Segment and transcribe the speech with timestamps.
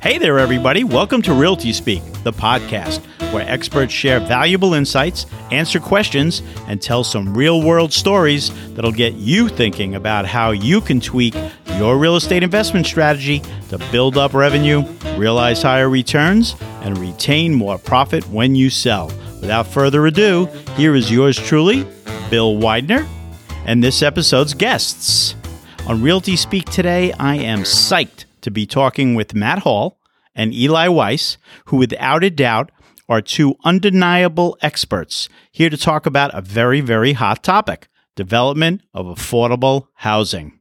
[0.00, 0.84] Hey there, everybody.
[0.84, 3.00] Welcome to Realty Speak, the podcast
[3.32, 9.14] where experts share valuable insights, answer questions, and tell some real world stories that'll get
[9.14, 11.34] you thinking about how you can tweak
[11.78, 14.82] your real estate investment strategy to build up revenue,
[15.16, 19.08] realize higher returns, and retain more profit when you sell.
[19.40, 21.84] Without further ado, here is yours truly,
[22.30, 23.04] Bill Widener,
[23.66, 25.34] and this episode's guests.
[25.88, 30.00] On Realty Speak today, I am psyched to be talking with Matt Hall
[30.34, 32.70] and Eli Weiss, who without a doubt
[33.08, 39.06] are two undeniable experts here to talk about a very, very hot topic development of
[39.06, 40.58] affordable housing.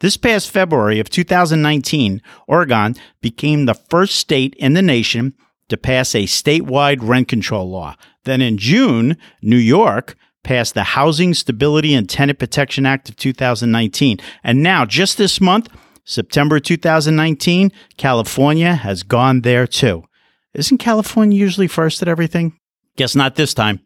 [0.00, 5.34] This past February of 2019, Oregon became the first state in the nation
[5.68, 7.96] to pass a statewide rent control law.
[8.24, 14.18] Then in June, New York passed the Housing Stability and Tenant Protection Act of 2019.
[14.44, 15.68] And now, just this month,
[16.08, 20.04] September 2019, California has gone there too.
[20.54, 22.58] Isn't California usually first at everything?
[22.96, 23.80] Guess not this time.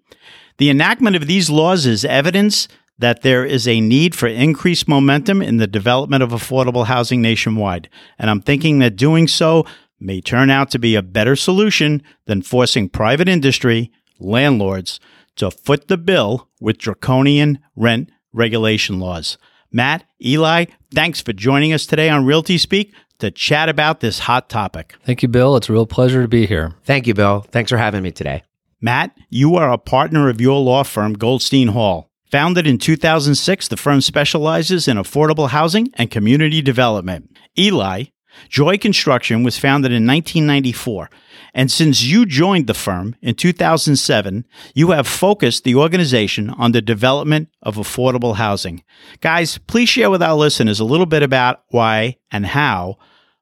[0.58, 5.42] The enactment of these laws is evidence that there is a need for increased momentum
[5.42, 7.88] in the development of affordable housing nationwide.
[8.20, 9.66] And I'm thinking that doing so
[9.98, 15.00] may turn out to be a better solution than forcing private industry, landlords,
[15.36, 19.38] to foot the bill with draconian rent regulation laws.
[19.73, 24.48] Matt, Eli, thanks for joining us today on Realty Speak to chat about this hot
[24.48, 24.97] topic.
[25.05, 25.56] Thank you, Bill.
[25.56, 26.75] It's a real pleasure to be here.
[26.84, 27.41] Thank you, Bill.
[27.51, 28.43] Thanks for having me today.
[28.81, 32.11] Matt, you are a partner of your law firm, Goldstein Hall.
[32.31, 37.31] Founded in 2006, the firm specializes in affordable housing and community development.
[37.59, 38.05] Eli,
[38.48, 41.11] Joy Construction was founded in 1994,
[41.55, 46.81] and since you joined the firm in 2007, you have focused the organization on the
[46.81, 48.83] development of affordable housing.
[49.20, 52.97] Guys, please share with our listeners a little bit about why and how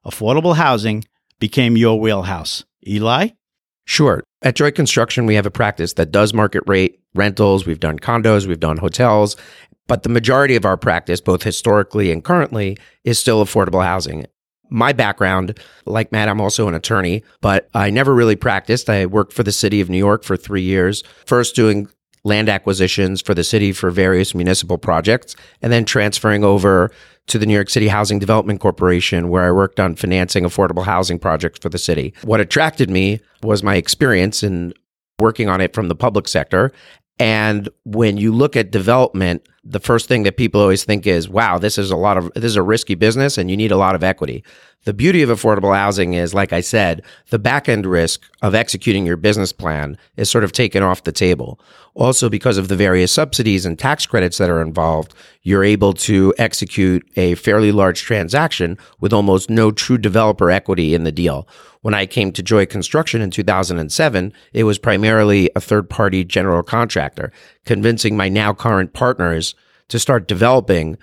[0.05, 1.05] affordable housing
[1.39, 2.65] became your wheelhouse.
[2.85, 3.29] Eli?
[3.85, 4.23] Sure.
[4.41, 7.65] At Joy Construction, we have a practice that does market rate rentals.
[7.65, 9.37] We've done condos, we've done hotels,
[9.87, 14.25] but the majority of our practice, both historically and currently, is still affordable housing
[14.71, 18.89] my background, like Matt, I'm also an attorney, but I never really practiced.
[18.89, 21.87] I worked for the city of New York for three years, first doing
[22.23, 26.89] land acquisitions for the city for various municipal projects, and then transferring over
[27.27, 31.19] to the New York City Housing Development Corporation, where I worked on financing affordable housing
[31.19, 32.13] projects for the city.
[32.23, 34.73] What attracted me was my experience in
[35.19, 36.71] working on it from the public sector.
[37.21, 41.59] And when you look at development, the first thing that people always think is, wow,
[41.59, 43.93] this is a lot of, this is a risky business and you need a lot
[43.93, 44.43] of equity.
[44.83, 49.05] The beauty of affordable housing is, like I said, the back end risk of executing
[49.05, 51.59] your business plan is sort of taken off the table.
[51.93, 56.33] Also, because of the various subsidies and tax credits that are involved, you're able to
[56.39, 61.47] execute a fairly large transaction with almost no true developer equity in the deal.
[61.81, 66.63] When I came to Joy Construction in 2007, it was primarily a third party general
[66.63, 67.31] contractor,
[67.65, 69.53] convincing my now current partners
[69.89, 70.97] to start developing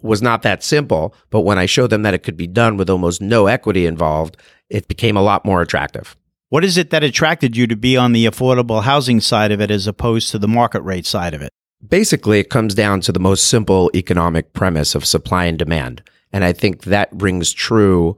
[0.00, 1.14] was not that simple.
[1.30, 4.36] But when I showed them that it could be done with almost no equity involved,
[4.68, 6.16] it became a lot more attractive.
[6.48, 9.70] What is it that attracted you to be on the affordable housing side of it
[9.70, 11.50] as opposed to the market rate side of it?
[11.86, 16.02] Basically, it comes down to the most simple economic premise of supply and demand.
[16.32, 18.16] And I think that rings true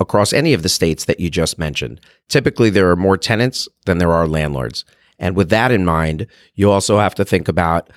[0.00, 2.00] across any of the states that you just mentioned.
[2.28, 4.84] Typically, there are more tenants than there are landlords.
[5.18, 7.90] And with that in mind, you also have to think about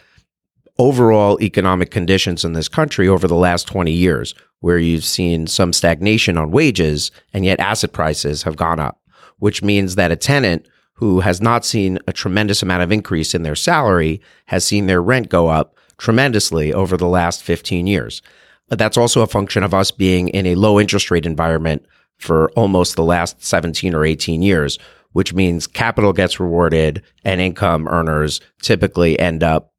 [0.79, 5.73] overall economic conditions in this country over the last 20 years, where you've seen some
[5.73, 8.99] stagnation on wages and yet asset prices have gone up,
[9.37, 13.43] which means that a tenant who has not seen a tremendous amount of increase in
[13.43, 18.21] their salary has seen their rent go up tremendously over the last 15 years.
[18.69, 21.85] But that's also a function of us being in a low interest rate environment
[22.17, 24.77] for almost the last 17 or 18 years,
[25.11, 29.73] which means capital gets rewarded and income earners typically end up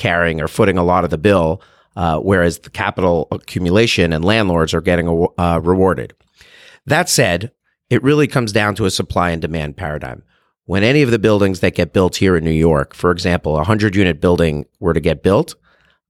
[0.00, 1.62] carrying or footing a lot of the bill,
[1.94, 6.14] uh, whereas the capital accumulation and landlords are getting uh, rewarded.
[6.86, 7.52] That said,
[7.90, 10.22] it really comes down to a supply and demand paradigm.
[10.64, 13.66] When any of the buildings that get built here in New York, for example, a
[13.66, 15.54] 100 unit building were to get built,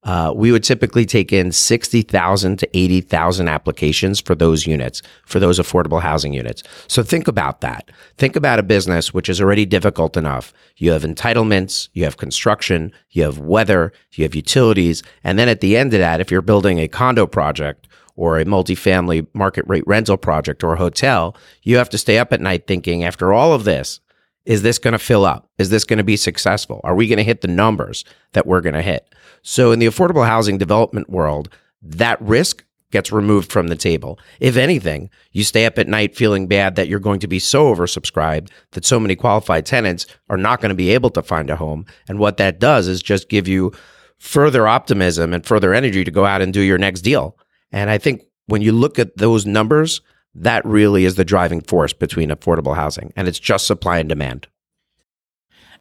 [0.03, 5.59] uh, we would typically take in 60,000 to 80,000 applications for those units, for those
[5.59, 6.63] affordable housing units.
[6.89, 7.91] So think about that.
[8.17, 10.55] Think about a business which is already difficult enough.
[10.77, 15.03] You have entitlements, you have construction, you have weather, you have utilities.
[15.23, 17.87] And then at the end of that, if you're building a condo project
[18.17, 22.33] or a multifamily market rate rental project or a hotel, you have to stay up
[22.33, 24.01] at night thinking, after all of this,
[24.45, 25.49] is this going to fill up?
[25.59, 26.81] Is this going to be successful?
[26.85, 29.15] Are we going to hit the numbers that we're going to hit?
[29.43, 31.49] So, in the affordable housing development world,
[31.83, 34.19] that risk gets removed from the table.
[34.41, 37.73] If anything, you stay up at night feeling bad that you're going to be so
[37.73, 41.57] oversubscribed that so many qualified tenants are not going to be able to find a
[41.57, 41.87] home.
[42.09, 43.73] And what that does is just give you
[44.19, 47.39] further optimism and further energy to go out and do your next deal.
[47.73, 50.01] And I think when you look at those numbers,
[50.35, 54.47] that really is the driving force between affordable housing, and it's just supply and demand.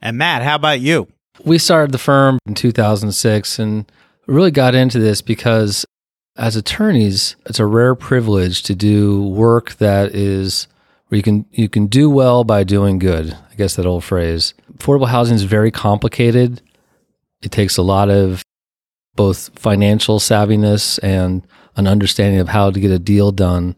[0.01, 1.07] And Matt, how about you?
[1.44, 3.90] We started the firm in 2006 and
[4.28, 5.86] really got into this because
[6.36, 10.68] as attorneys, it's a rare privilege to do work that is
[11.07, 13.38] where you can you can do well by doing good.
[13.51, 14.54] I guess that old phrase.
[14.78, 16.62] Affordable housing is very complicated.
[17.42, 18.44] It takes a lot of
[19.16, 23.75] both financial savviness and an understanding of how to get a deal done.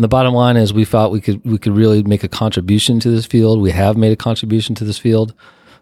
[0.00, 3.00] And the bottom line is we thought we could we could really make a contribution
[3.00, 3.60] to this field.
[3.60, 5.34] We have made a contribution to this field.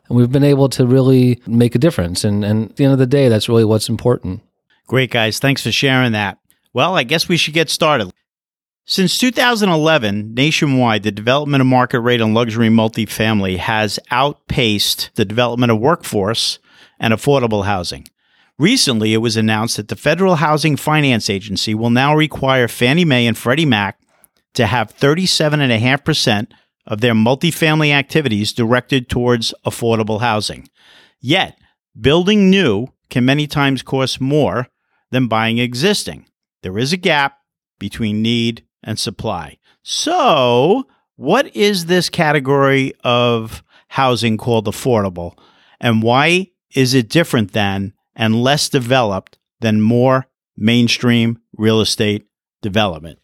[0.09, 2.25] And we've been able to really make a difference.
[2.25, 4.43] And, and at the end of the day, that's really what's important.
[4.89, 5.39] Great, guys.
[5.39, 6.39] Thanks for sharing that.
[6.73, 8.11] Well, I guess we should get started.
[8.87, 15.71] Since 2011, nationwide, the development of market rate on luxury multifamily has outpaced the development
[15.71, 16.59] of workforce
[16.99, 18.09] and affordable housing.
[18.59, 23.25] Recently, it was announced that the Federal Housing Finance Agency will now require Fannie Mae
[23.25, 23.97] and Freddie Mac
[24.59, 26.49] to have 37.5%
[26.85, 30.69] of their multifamily activities directed towards affordable housing.
[31.21, 31.57] Yet,
[31.99, 34.67] building new can many times cost more
[35.13, 36.27] than buying existing.
[36.65, 37.39] There is a gap
[37.79, 39.59] between need and supply.
[39.85, 45.39] So, what is this category of housing called affordable,
[45.81, 50.27] and why is it different than and less developed than more
[50.57, 52.27] mainstream real estate
[52.61, 53.21] development?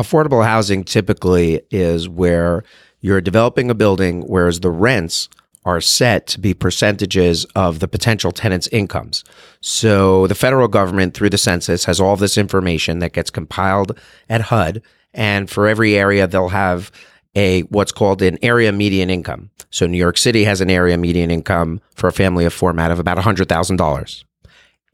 [0.00, 2.64] Affordable housing typically is where
[3.00, 5.28] you're developing a building, whereas the rents
[5.66, 9.24] are set to be percentages of the potential tenant's incomes.
[9.60, 14.00] So the federal government, through the census, has all this information that gets compiled
[14.30, 14.80] at HUD.
[15.12, 16.90] And for every area, they'll have
[17.34, 19.50] a what's called an area median income.
[19.68, 22.98] So New York City has an area median income for a family of four of
[22.98, 24.24] about $100,000.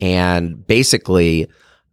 [0.00, 1.48] And basically,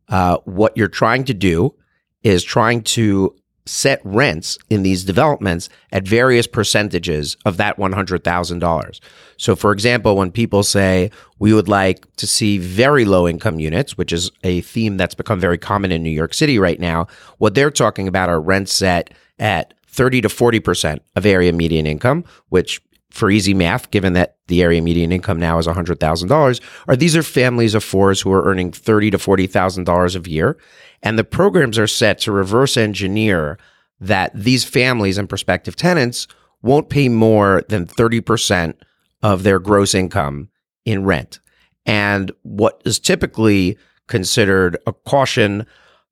[0.10, 1.76] uh, what you're trying to do
[2.24, 3.36] is trying to
[3.66, 9.00] set rents in these developments at various percentages of that $100,000.
[9.38, 13.98] So, for example, when people say we would like to see very low income units,
[13.98, 17.56] which is a theme that's become very common in New York City right now, what
[17.56, 22.82] they're talking about are rents set at 30 to 40% of area median income, which
[23.12, 27.22] for easy math, given that the area median income now is $100,000, are these are
[27.22, 30.58] families of fours who are earning 30 to $40,000 a year.
[31.04, 33.60] And the programs are set to reverse engineer
[34.00, 36.28] that these families and prospective tenants
[36.62, 38.74] won't pay more than 30%
[39.22, 40.50] of their gross income
[40.86, 41.40] in rent.
[41.86, 43.78] And what is typically
[44.08, 45.68] considered a caution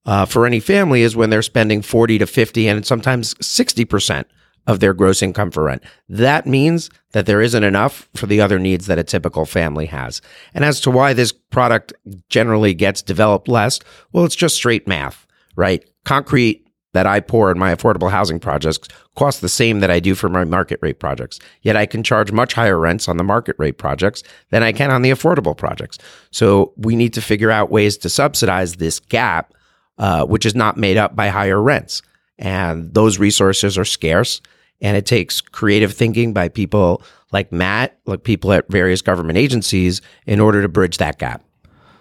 [0.05, 4.25] uh, for any family is when they're spending 40 to 50 and sometimes 60%
[4.67, 5.83] of their gross income for rent.
[6.07, 10.21] That means that there isn't enough for the other needs that a typical family has.
[10.53, 11.93] And as to why this product
[12.29, 13.79] generally gets developed less,
[14.11, 15.25] well, it's just straight math,
[15.55, 15.83] right?
[16.05, 20.13] Concrete that I pour in my affordable housing projects costs the same that I do
[20.13, 21.39] for my market rate projects.
[21.61, 24.91] Yet I can charge much higher rents on the market rate projects than I can
[24.91, 25.97] on the affordable projects.
[26.31, 29.53] So we need to figure out ways to subsidize this gap,
[29.97, 32.01] uh, which is not made up by higher rents.
[32.41, 34.41] And those resources are scarce.
[34.81, 40.01] And it takes creative thinking by people like Matt, like people at various government agencies,
[40.25, 41.43] in order to bridge that gap.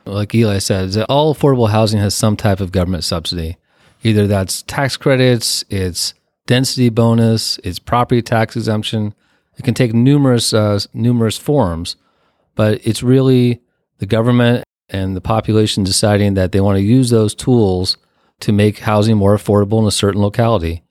[0.06, 3.58] Like Eli said, all affordable housing has some type of government subsidy.
[4.02, 6.14] Either that's tax credits, it's
[6.46, 9.14] density bonus, it's property tax exemption.
[9.58, 11.96] It can take numerous uh, numerous forms,
[12.54, 13.60] but it's really
[13.98, 17.98] the government and the population deciding that they want to use those tools
[18.40, 20.82] to make housing more affordable in a certain locality.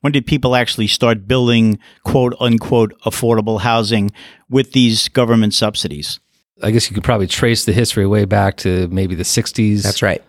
[0.00, 4.10] When did people actually start building quote unquote affordable housing
[4.48, 6.20] with these government subsidies?
[6.62, 9.82] I guess you could probably trace the history way back to maybe the 60s.
[9.82, 10.22] That's right.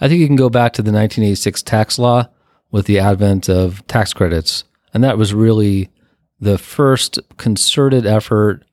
[0.00, 2.28] I think you can go back to the 1986 tax law
[2.70, 4.64] with the advent of tax credits.
[4.92, 5.90] And that was really
[6.40, 8.64] the first concerted effort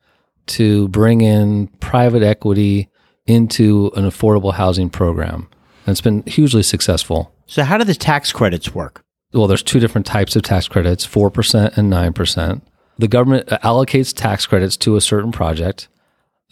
[0.48, 2.90] to bring in private equity
[3.26, 5.48] into an affordable housing program.
[5.86, 7.34] And it's been hugely successful.
[7.52, 9.04] So, how do the tax credits work?
[9.34, 12.62] Well, there's two different types of tax credits 4% and 9%.
[12.98, 15.90] The government allocates tax credits to a certain project.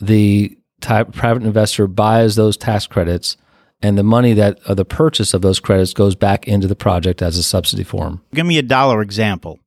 [0.01, 3.37] The type, private investor buys those tax credits,
[3.81, 7.21] and the money that uh, the purchase of those credits goes back into the project
[7.21, 8.21] as a subsidy form.
[8.33, 9.57] Give me a dollar example.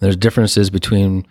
[0.00, 1.28] There's differences between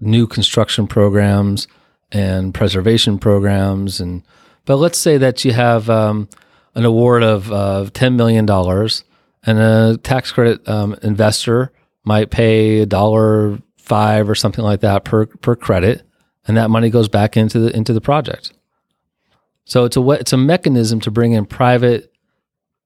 [0.00, 1.68] new construction programs
[2.10, 4.24] and preservation programs, and
[4.64, 6.28] but let's say that you have um,
[6.74, 8.48] an award of uh, $10 million,
[9.44, 11.72] and a tax credit um, investor
[12.04, 16.02] might pay a dollar five or something like that per, per credit,
[16.46, 18.52] and that money goes back into the, into the project.
[19.64, 22.12] So it's a, it's a mechanism to bring in private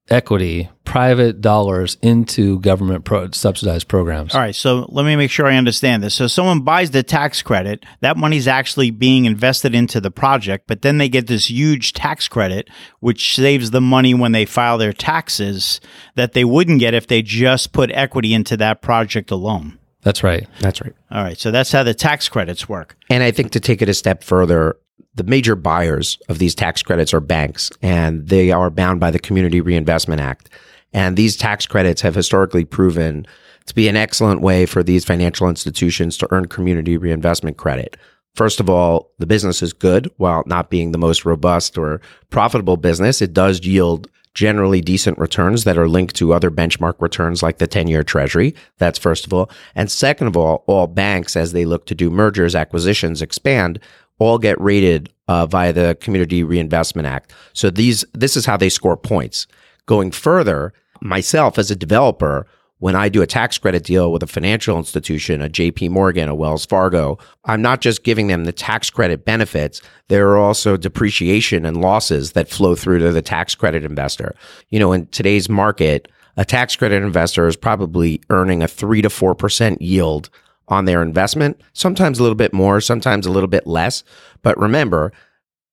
[0.09, 4.33] equity, private dollars into government pro- subsidized programs.
[4.33, 6.15] All right, so let me make sure I understand this.
[6.15, 10.83] So someone buys the tax credit, that money's actually being invested into the project, but
[10.83, 12.69] then they get this huge tax credit
[13.01, 15.81] which saves them money when they file their taxes
[16.15, 19.77] that they wouldn't get if they just put equity into that project alone.
[20.01, 20.47] That's right.
[20.61, 20.93] That's right.
[21.11, 22.95] All right, so that's how the tax credits work.
[23.09, 24.77] And I think to take it a step further,
[25.13, 29.19] the major buyers of these tax credits are banks, and they are bound by the
[29.19, 30.49] Community Reinvestment Act.
[30.95, 33.27] And these tax credits have historically proven
[33.65, 37.97] to be an excellent way for these financial institutions to earn community reinvestment credit.
[38.33, 41.99] First of all, the business is good while not being the most robust or
[42.29, 43.21] profitable business.
[43.21, 47.67] It does yield generally decent returns that are linked to other benchmark returns like the
[47.67, 48.55] 10 year treasury.
[48.77, 49.49] That's first of all.
[49.75, 53.81] And second of all, all banks, as they look to do mergers, acquisitions, expand,
[54.17, 57.33] all get rated uh, via the Community Reinvestment Act.
[57.51, 59.45] So these, this is how they score points.
[59.87, 60.73] Going further,
[61.05, 62.47] myself as a developer,
[62.79, 66.35] when I do a tax credit deal with a financial institution, a JP Morgan, a
[66.35, 69.81] Wells Fargo, I'm not just giving them the tax credit benefits.
[70.09, 74.35] There are also depreciation and losses that flow through to the tax credit investor.
[74.69, 79.09] You know, in today's market, a tax credit investor is probably earning a three to
[79.09, 80.29] 4% yield
[80.67, 84.03] on their investment, sometimes a little bit more, sometimes a little bit less.
[84.41, 85.13] But remember,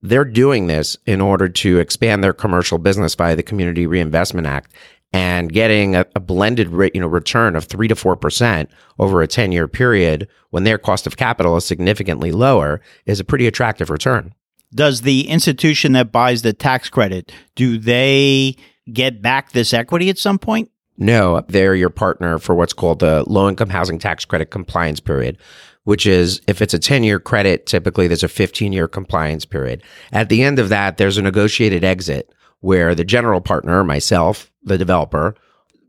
[0.02, 4.72] they're doing this in order to expand their commercial business via the Community Reinvestment Act
[5.12, 9.22] and getting a, a blended rate, you know, return of three to four percent over
[9.22, 13.46] a 10 year period when their cost of capital is significantly lower is a pretty
[13.46, 14.34] attractive return.
[14.74, 18.56] Does the institution that buys the tax credit, do they
[18.90, 20.70] get back this equity at some point?
[20.96, 25.36] No, they're your partner for what's called the low income housing tax credit compliance period,
[25.84, 29.82] which is if it's a 10 year credit, typically there's a 15 year compliance period.
[30.10, 34.78] At the end of that, there's a negotiated exit where the general partner, myself, the
[34.78, 35.34] developer,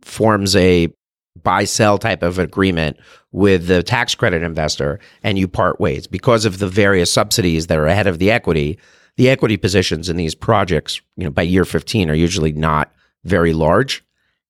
[0.01, 0.94] forms a
[1.42, 2.98] buy sell type of agreement
[3.32, 7.80] with the tax credit investor and you part ways because of the various subsidies that
[7.80, 8.77] are ahead of the equity.
[9.18, 12.92] The equity positions in these projects, you know, by year 15 are usually not
[13.24, 14.03] very large.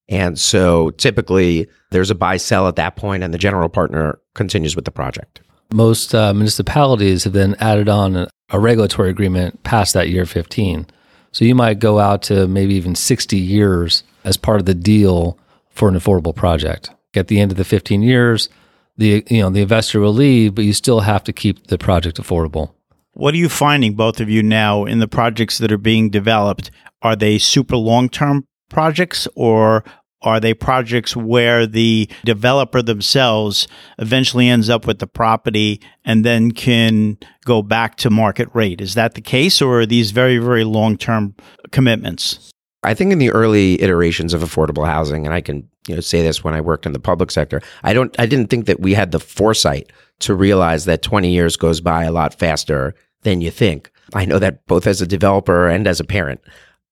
[0.10, 4.76] And so typically there's a buy sell at that point, and the general partner continues
[4.76, 5.42] with the project.
[5.74, 10.86] Most uh, municipalities have then added on a, regulatory agreement past that year 15.
[11.34, 15.38] So you might go out to maybe even 60 years as part of the deal
[15.70, 16.92] for an affordable project.
[17.16, 18.50] At the end of the 15 years,
[18.98, 22.22] the you know the investor will leave, but you still have to keep the project
[22.22, 22.72] affordable.
[23.14, 26.72] What are you finding, both of you, now in the projects that are being developed?
[27.02, 29.84] Are they super long term projects or
[30.24, 33.68] are they projects where the developer themselves
[34.00, 38.82] eventually ends up with the property and then can go back to market rate?
[38.82, 41.36] Is that the case, or are these very, very long term
[41.72, 42.52] commitments?
[42.84, 46.22] I think in the early iterations of affordable housing, and I can you know say
[46.22, 48.94] this when I worked in the public sector, I don't I didn't think that we
[48.94, 53.52] had the foresight to realize that 20 years goes by a lot faster than you
[53.52, 53.92] think.
[54.14, 56.42] I know that both as a developer and as a parent.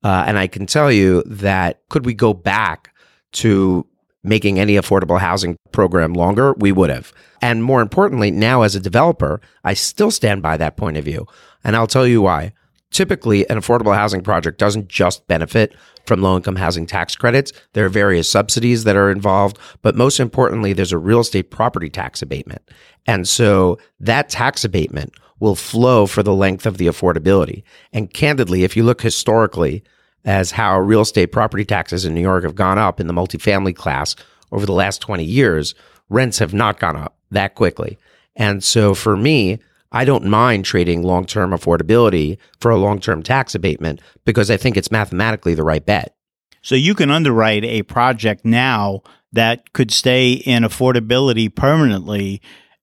[0.03, 2.90] Uh, and I can tell you that could we go back
[3.33, 3.85] to
[4.23, 7.11] making any affordable housing program longer, we would have.
[7.41, 11.25] And more importantly, now as a developer, I still stand by that point of view.
[11.63, 12.53] And I'll tell you why.
[12.91, 15.73] Typically, an affordable housing project doesn't just benefit
[16.05, 17.53] from low income housing tax credits.
[17.73, 21.89] There are various subsidies that are involved, but most importantly, there's a real estate property
[21.89, 22.61] tax abatement.
[23.07, 27.63] And so that tax abatement will flow for the length of the affordability.
[27.93, 29.83] And candidly, if you look historically
[30.25, 33.75] as how real estate property taxes in New York have gone up in the multifamily
[33.75, 34.15] class
[34.51, 35.73] over the last 20 years,
[36.09, 37.97] rents have not gone up that quickly.
[38.35, 39.59] And so for me,
[39.91, 44.57] I don't mind trading long term affordability for a long term tax abatement because I
[44.57, 46.15] think it's mathematically the right bet.
[46.61, 49.01] So you can underwrite a project now
[49.33, 52.41] that could stay in affordability permanently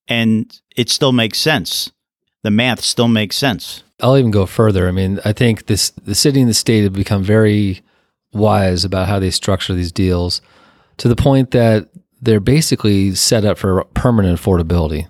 [0.08, 1.92] and it still makes sense
[2.42, 3.82] the math still makes sense.
[4.00, 4.88] I'll even go further.
[4.88, 7.82] I mean, I think this the city and the state have become very
[8.32, 10.40] wise about how they structure these deals
[10.98, 11.88] to the point that
[12.20, 15.08] they're basically set up for permanent affordability.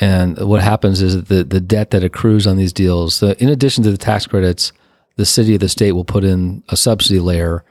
[0.00, 3.48] And what happens is that the, the debt that accrues on these deals, the, in
[3.48, 4.72] addition to the tax credits,
[5.16, 7.64] the city or the state will put in a subsidy layer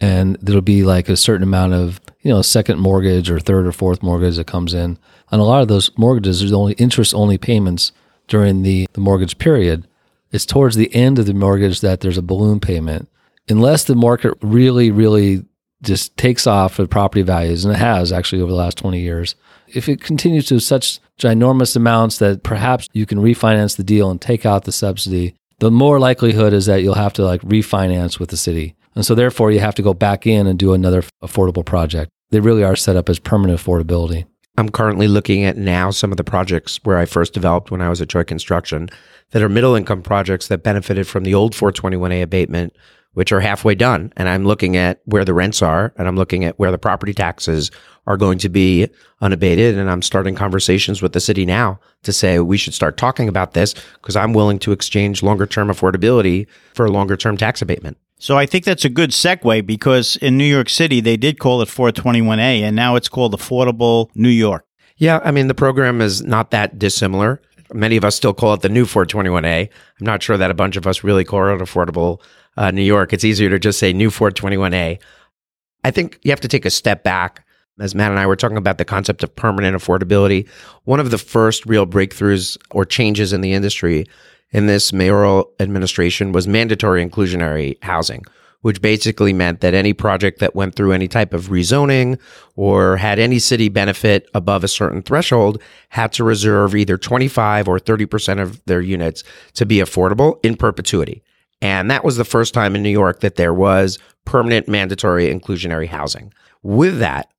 [0.00, 3.72] and there'll be like a certain amount of, you know, second mortgage or third or
[3.72, 4.98] fourth mortgage that comes in.
[5.30, 7.92] And a lot of those mortgages, there's only interest only payments
[8.28, 9.86] during the, the mortgage period.
[10.32, 13.08] It's towards the end of the mortgage that there's a balloon payment.
[13.48, 15.44] unless the market really, really
[15.82, 19.34] just takes off with property values, and it has actually over the last 20 years,
[19.66, 24.20] if it continues to such ginormous amounts that perhaps you can refinance the deal and
[24.20, 28.30] take out the subsidy, the more likelihood is that you'll have to like refinance with
[28.30, 28.74] the city.
[28.94, 32.10] And so therefore you have to go back in and do another affordable project.
[32.30, 34.26] They really are set up as permanent affordability.
[34.60, 37.88] I'm currently looking at now some of the projects where I first developed when I
[37.88, 38.90] was at Joy Construction
[39.30, 42.76] that are middle income projects that benefited from the old 421A abatement,
[43.14, 44.12] which are halfway done.
[44.18, 47.14] And I'm looking at where the rents are and I'm looking at where the property
[47.14, 47.70] taxes
[48.06, 48.86] are going to be
[49.22, 49.78] unabated.
[49.78, 53.54] And I'm starting conversations with the city now to say we should start talking about
[53.54, 57.96] this because I'm willing to exchange longer term affordability for a longer term tax abatement.
[58.20, 61.62] So I think that's a good segue because in New York City, they did call
[61.62, 64.66] it 421A and now it's called Affordable New York.
[64.98, 67.40] Yeah, I mean, the program is not that dissimilar.
[67.72, 69.68] Many of us still call it the new 421A.
[70.00, 72.20] I'm not sure that a bunch of us really call it Affordable
[72.58, 73.14] uh, New York.
[73.14, 75.00] It's easier to just say new 421A.
[75.82, 77.46] I think you have to take a step back.
[77.80, 80.46] As Matt and I were talking about the concept of permanent affordability,
[80.84, 84.06] one of the first real breakthroughs or changes in the industry
[84.52, 88.24] in this mayoral administration was mandatory inclusionary housing,
[88.62, 92.18] which basically meant that any project that went through any type of rezoning
[92.56, 97.78] or had any city benefit above a certain threshold had to reserve either 25 or
[97.78, 99.22] 30% of their units
[99.54, 101.22] to be affordable in perpetuity.
[101.62, 105.88] And that was the first time in New York that there was permanent mandatory inclusionary
[105.88, 106.32] housing.
[106.62, 107.30] With that,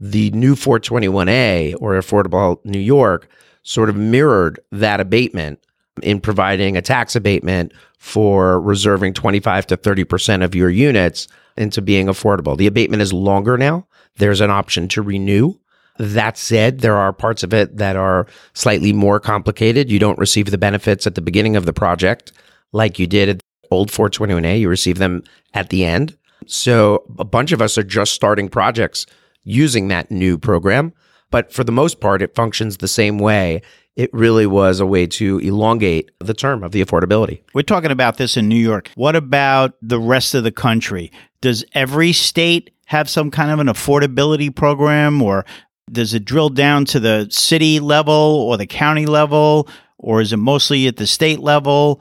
[0.00, 3.28] the new 421A or Affordable New York
[3.62, 5.63] sort of mirrored that abatement
[6.02, 12.06] in providing a tax abatement for reserving 25 to 30% of your units into being
[12.06, 12.56] affordable.
[12.56, 13.86] The abatement is longer now.
[14.16, 15.54] There's an option to renew.
[15.98, 19.90] That said, there are parts of it that are slightly more complicated.
[19.90, 22.32] You don't receive the benefits at the beginning of the project
[22.72, 24.58] like you did at old 421A.
[24.58, 25.22] You receive them
[25.54, 26.16] at the end.
[26.46, 29.06] So a bunch of us are just starting projects
[29.44, 30.92] using that new program.
[31.30, 33.62] But for the most part, it functions the same way
[33.96, 37.42] it really was a way to elongate the term of the affordability.
[37.54, 38.90] We're talking about this in New York.
[38.96, 41.12] What about the rest of the country?
[41.40, 45.44] Does every state have some kind of an affordability program or
[45.90, 50.38] does it drill down to the city level or the county level or is it
[50.38, 52.00] mostly at the state level?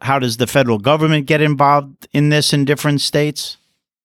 [0.00, 3.58] How does the federal government get involved in this in different states?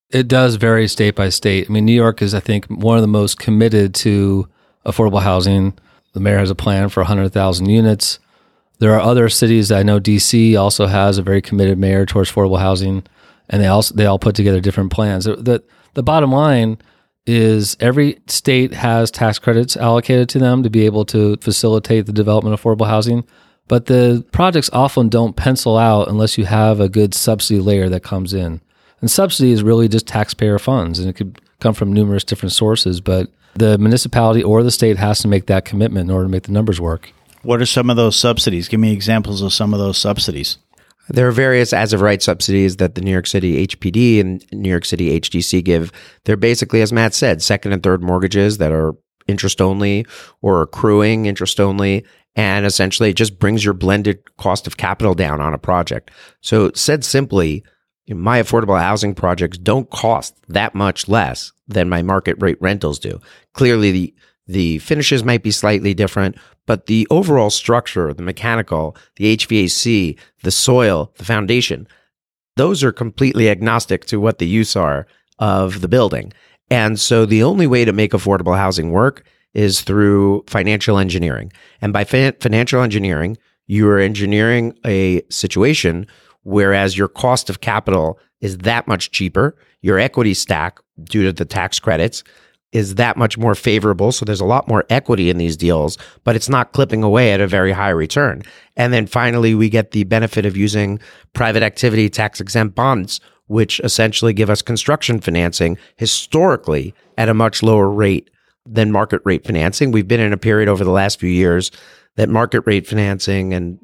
[0.10, 1.68] It does vary state by state.
[1.70, 4.48] I mean, New York is, I think, one of the most committed to
[4.86, 5.78] affordable housing
[6.14, 8.20] the mayor has a plan for 100,000 units.
[8.80, 9.72] There are other cities.
[9.72, 13.04] I know DC also has a very committed mayor towards affordable housing,
[13.50, 15.26] and they also they all put together different plans.
[15.26, 16.78] The the bottom line
[17.26, 22.14] is every state has tax credits allocated to them to be able to facilitate the
[22.14, 23.26] development of affordable housing.
[23.68, 28.02] But the projects often don't pencil out unless you have a good subsidy layer that
[28.02, 28.62] comes in.
[29.00, 33.00] And subsidy is really just taxpayer funds, and it could come from numerous different sources.
[33.00, 36.44] But the municipality or the state has to make that commitment in order to make
[36.44, 37.12] the numbers work.
[37.44, 38.68] What are some of those subsidies?
[38.68, 40.58] Give me examples of some of those subsidies.
[41.10, 44.70] There are various as of right subsidies that the New York City HPD and New
[44.70, 45.92] York City HDC give.
[46.26, 48.96] They're basically, as Matt said, second and third mortgages that are
[49.28, 50.06] interest only
[50.42, 52.06] or accruing interest only.
[52.36, 56.12] And essentially, it just brings your blended cost of capital down on a project.
[56.42, 57.64] So, said simply,
[58.08, 63.20] my affordable housing projects don't cost that much less than my market rate rentals do.
[63.54, 64.14] Clearly, the
[64.48, 70.50] the finishes might be slightly different, but the overall structure, the mechanical, the HVAC, the
[70.50, 71.88] soil, the foundation,
[72.56, 75.06] those are completely agnostic to what the use are
[75.38, 76.34] of the building.
[76.72, 81.52] And so the only way to make affordable housing work is through financial engineering.
[81.80, 86.08] And by financial engineering, you are engineering a situation
[86.44, 89.56] whereas your cost of capital is that much cheaper.
[89.82, 92.24] Your equity stack, due to the tax credits,
[92.72, 94.12] is that much more favorable.
[94.12, 97.42] So there's a lot more equity in these deals, but it's not clipping away at
[97.42, 98.44] a very high return.
[98.76, 101.00] And then finally, we get the benefit of using
[101.34, 107.64] private activity tax exempt bonds, which essentially give us construction financing historically at a much
[107.64, 108.30] lower rate
[108.68, 109.92] than market rate financing.
[109.92, 111.72] We've been in a period over the last few years
[112.18, 113.80] that market rate financing and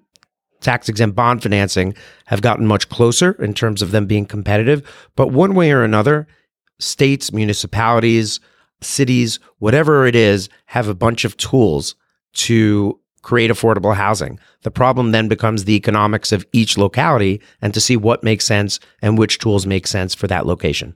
[0.62, 4.82] tax exempt bond financing have gotten much closer in terms of them being competitive.
[5.16, 6.28] But one way or another,
[6.80, 8.40] states, municipalities,
[8.82, 11.96] cities, whatever it is, have a bunch of tools
[12.34, 14.40] to create affordable housing.
[14.62, 18.80] The problem then becomes the economics of each locality and to see what makes sense
[19.02, 20.96] and which tools make sense for that location.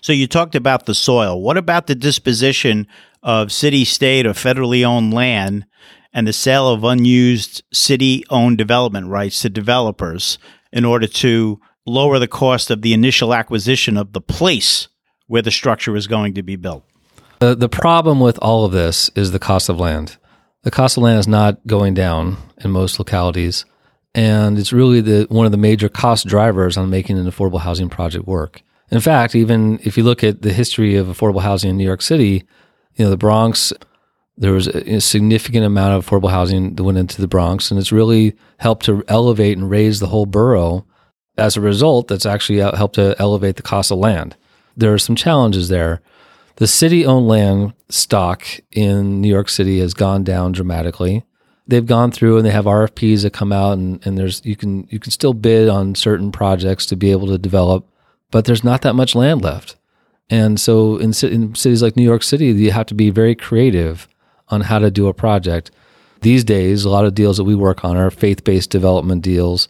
[0.00, 1.40] So you talked about the soil.
[1.40, 2.86] What about the disposition
[3.22, 5.66] of city, state, or federally owned land
[6.14, 10.38] and the sale of unused city owned development rights to developers
[10.72, 14.88] in order to lower the cost of the initial acquisition of the place
[15.26, 16.84] where the structure is going to be built?
[17.40, 20.16] The, the problem with all of this is the cost of land.
[20.62, 23.66] The cost of land is not going down in most localities,
[24.14, 27.90] and it's really the one of the major cost drivers on making an affordable housing
[27.90, 28.62] project work.
[28.90, 32.00] In fact, even if you look at the history of affordable housing in New York
[32.00, 32.44] City,
[32.94, 33.72] you know the Bronx,
[34.36, 37.78] there was a, a significant amount of affordable housing that went into the Bronx, and
[37.78, 40.86] it's really helped to elevate and raise the whole borough.
[41.36, 44.36] As a result, that's actually helped to elevate the cost of land.
[44.76, 46.00] There are some challenges there
[46.56, 51.24] the city owned land stock in New York City has gone down dramatically.
[51.66, 54.86] They've gone through and they have RFPs that come out and, and there's you can
[54.90, 57.88] you can still bid on certain projects to be able to develop,
[58.30, 59.76] but there's not that much land left.
[60.30, 64.08] And so in, in cities like New York City, you have to be very creative
[64.48, 65.70] on how to do a project.
[66.20, 69.68] These days, a lot of deals that we work on are faith-based development deals,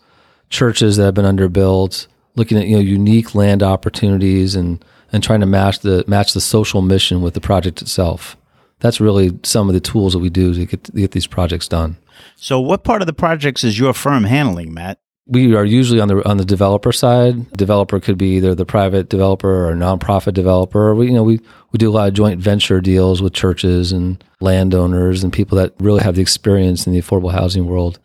[0.51, 2.07] churches that have been underbuilt,
[2.37, 6.41] looking at you know unique land opportunities and and trying to match the match the
[6.41, 8.37] social mission with the project itself.
[8.81, 11.69] That's really some of the tools that we do to get to get these projects
[11.69, 11.97] done.
[12.37, 14.99] So, what part of the projects is your firm handling, Matt?
[15.27, 17.51] We are usually on the on the developer side.
[17.53, 20.95] Developer could be either the private developer or nonprofit developer.
[20.95, 21.41] We you know we
[21.73, 25.73] we do a lot of joint venture deals with churches and landowners and people that
[25.81, 27.99] really have the experience in the affordable housing world.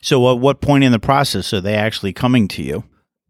[0.00, 2.84] So, at what point in the process are they actually coming to you?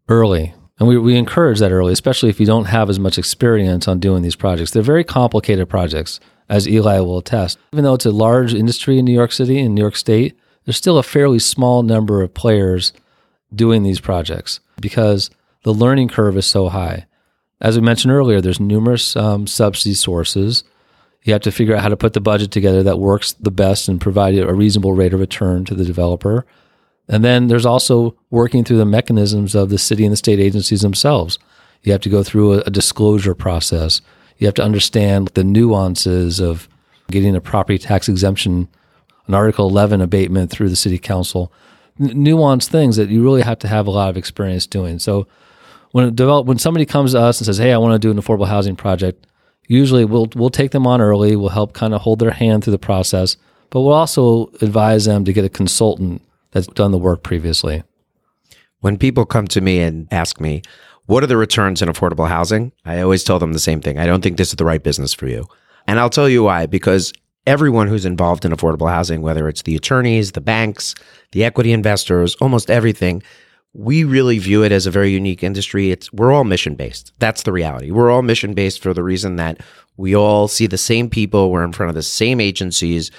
[0.07, 0.53] Early.
[0.79, 3.99] And we, we encourage that early, especially if you don't have as much experience on
[3.99, 4.71] doing these projects.
[4.71, 7.57] They're very complicated projects, as Eli will attest.
[7.73, 10.77] Even though it's a large industry in New York City and New York State, there's
[10.77, 12.93] still a fairly small number of players
[13.53, 15.29] doing these projects because
[15.63, 17.05] the learning curve is so high.
[17.59, 20.63] As we mentioned earlier, there's numerous um, subsidy sources.
[21.23, 23.87] You have to figure out how to put the budget together that works the best
[23.87, 26.45] and provide a reasonable rate of return to the developer.
[27.07, 30.81] And then there's also working through the mechanisms of the city and the state agencies
[30.81, 31.39] themselves.
[31.83, 34.01] You have to go through a, a disclosure process.
[34.37, 36.67] You have to understand the nuances of
[37.09, 38.67] getting a property tax exemption,
[39.27, 41.51] an Article 11 abatement through the city council,
[41.99, 44.99] N- nuanced things that you really have to have a lot of experience doing.
[44.99, 45.27] So
[45.91, 48.21] when develop, when somebody comes to us and says, "Hey, I want to do an
[48.21, 49.27] affordable housing project,"
[49.67, 51.35] usually we'll we'll take them on early.
[51.35, 53.37] We'll help kind of hold their hand through the process,
[53.69, 57.83] but we'll also advise them to get a consultant that's done the work previously.
[58.79, 60.61] When people come to me and ask me,
[61.07, 62.71] what are the returns in affordable housing?
[62.85, 63.97] I always tell them the same thing.
[63.97, 65.47] I don't think this is the right business for you.
[65.87, 67.13] And I'll tell you why, because
[67.47, 70.93] everyone who's involved in affordable housing, whether it's the attorneys, the banks,
[71.31, 73.23] the equity investors, almost everything,
[73.73, 75.91] we really view it as a very unique industry.
[75.91, 77.13] It's we're all mission based.
[77.19, 77.89] That's the reality.
[77.89, 79.61] We're all mission based for the reason that
[79.95, 83.09] we all see the same people, we're in front of the same agencies.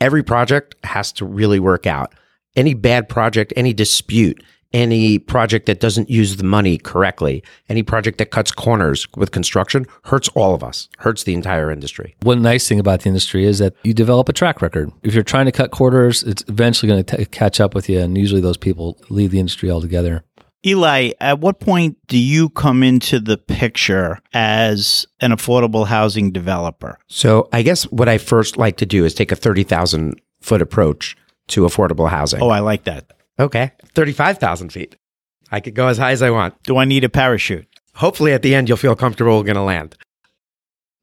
[0.00, 2.14] Every project has to really work out
[2.56, 4.42] any bad project, any dispute,
[4.74, 9.86] any project that doesn't use the money correctly, any project that cuts corners with construction
[10.04, 12.16] hurts all of us, hurts the entire industry.
[12.22, 14.92] One nice thing about the industry is that you develop a track record.
[15.02, 18.18] If you're trying to cut corners, it's eventually going to catch up with you, and
[18.18, 20.24] usually those people leave the industry altogether.
[20.66, 26.98] Eli, at what point do you come into the picture as an affordable housing developer?
[27.06, 31.16] So, I guess what I first like to do is take a 30,000 foot approach
[31.48, 32.42] to affordable housing.
[32.42, 33.12] Oh, I like that.
[33.38, 33.72] Okay.
[33.94, 34.96] 35,000 feet.
[35.50, 36.60] I could go as high as I want.
[36.64, 37.66] Do I need a parachute?
[37.94, 39.96] Hopefully, at the end, you'll feel comfortable going to land.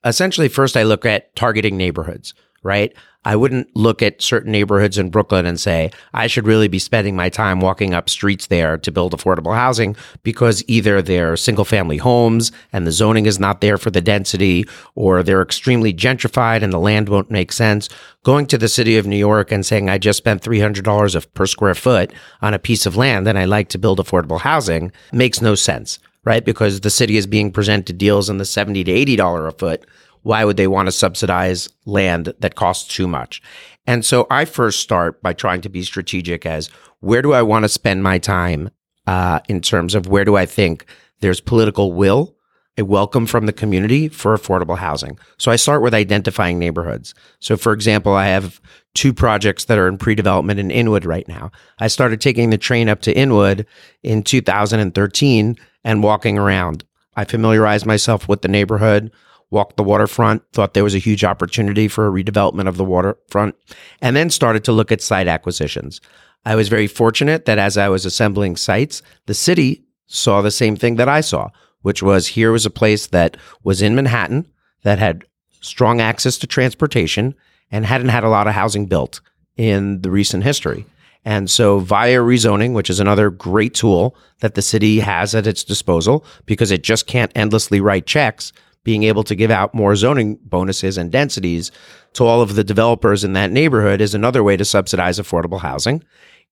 [0.04, 2.94] Essentially, first, I look at targeting neighborhoods, right?
[3.24, 7.16] I wouldn't look at certain neighborhoods in Brooklyn and say, I should really be spending
[7.16, 11.98] my time walking up streets there to build affordable housing because either they're single family
[11.98, 16.74] homes and the zoning is not there for the density, or they're extremely gentrified and
[16.74, 17.90] the land won't make sense.
[18.24, 21.76] Going to the city of New York and saying, I just spent $300 per square
[21.76, 25.54] foot on a piece of land and I like to build affordable housing makes no
[25.54, 26.44] sense, right?
[26.44, 29.86] Because the city is being presented deals in the 70 to $80 a foot
[30.24, 33.42] why would they want to subsidize land that costs too much?
[33.88, 37.64] And so I first start by trying to be strategic as where do I want
[37.64, 38.70] to spend my time
[39.08, 40.86] uh, in terms of where do I think
[41.20, 42.36] there's political will,
[42.78, 45.18] a welcome from the community for affordable housing.
[45.38, 47.14] So I start with identifying neighborhoods.
[47.40, 48.62] So for example, I have
[48.94, 51.52] two projects that are in pre-development in Inwood right now.
[51.80, 53.66] I started taking the train up to Inwood
[54.04, 56.84] in 2013 and walking around.
[57.16, 59.12] I familiarized myself with the neighborhood
[59.52, 63.56] walked the waterfront, thought there was a huge opportunity for a redevelopment of the waterfront,
[64.02, 66.02] and then started to look at site acquisitions.
[66.46, 70.76] I was very fortunate that as I was assembling sites, the city saw the same
[70.76, 71.50] thing that I saw,
[71.82, 74.48] which was here was a place that was in Manhattan
[74.84, 75.26] that had
[75.62, 77.36] strong access to transportation
[77.72, 79.22] and hadn't had a lot of housing built
[79.58, 80.86] in the recent history.
[81.24, 85.64] And so via rezoning, which is another great tool that the city has at its
[85.64, 88.52] disposal because it just can't endlessly write checks,
[88.84, 91.72] being able to give out more zoning bonuses and densities
[92.14, 96.04] to all of the developers in that neighborhood is another way to subsidize affordable housing.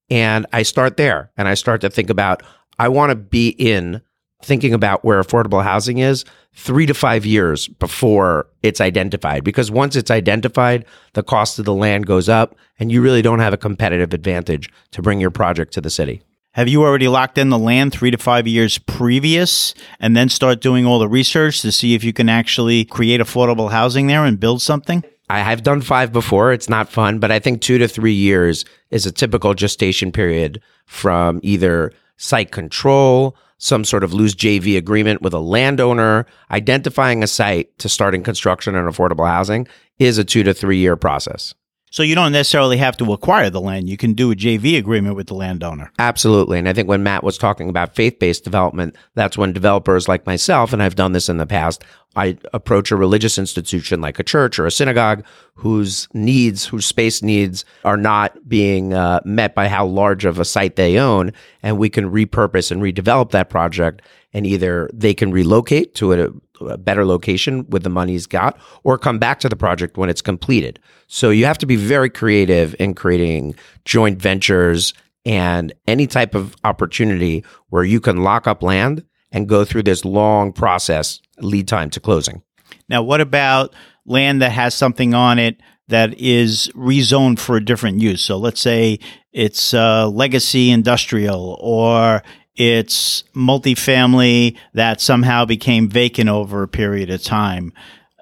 [0.09, 2.43] And I start there and I start to think about,
[2.77, 4.01] I want to be in
[4.41, 9.43] thinking about where affordable housing is three to five years before it's identified.
[9.43, 13.39] Because once it's identified, the cost of the land goes up and you really don't
[13.39, 16.21] have a competitive advantage to bring your project to the city.
[16.53, 20.61] Have you already locked in the land three to five years previous and then start
[20.61, 24.39] doing all the research to see if you can actually create affordable housing there and
[24.39, 25.03] build something?
[25.29, 26.51] I have done five before.
[26.51, 30.59] It's not fun, but I think two to three years is a typical gestation period
[30.87, 37.27] from either site control, some sort of loose JV agreement with a landowner, identifying a
[37.27, 39.67] site to starting construction and affordable housing
[39.99, 41.53] is a two to three year process.
[41.91, 43.89] So you don't necessarily have to acquire the land.
[43.89, 45.91] You can do a JV agreement with the landowner.
[45.97, 46.59] Absolutely.
[46.59, 50.25] And I think when Matt was talking about faith based development, that's when developers like
[50.25, 51.83] myself, and I've done this in the past,
[52.15, 55.23] I approach a religious institution like a church or a synagogue
[55.53, 60.45] whose needs, whose space needs are not being uh, met by how large of a
[60.45, 61.33] site they own.
[61.61, 64.01] And we can repurpose and redevelop that project.
[64.33, 66.29] And either they can relocate to a,
[66.61, 70.09] a better location with the money he's got or come back to the project when
[70.09, 70.79] it's completed.
[71.07, 74.93] So you have to be very creative in creating joint ventures
[75.25, 80.05] and any type of opportunity where you can lock up land and go through this
[80.05, 82.41] long process lead time to closing.
[82.87, 83.73] Now, what about
[84.05, 88.21] land that has something on it that is rezoned for a different use?
[88.21, 88.99] So let's say
[89.31, 92.23] it's uh, legacy industrial or
[92.55, 97.71] it's multifamily that somehow became vacant over a period of time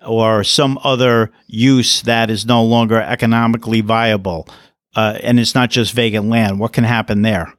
[0.06, 4.48] or some other use that is no longer economically viable.
[4.96, 6.60] Uh, and it's not just vacant land.
[6.60, 7.54] What can happen there?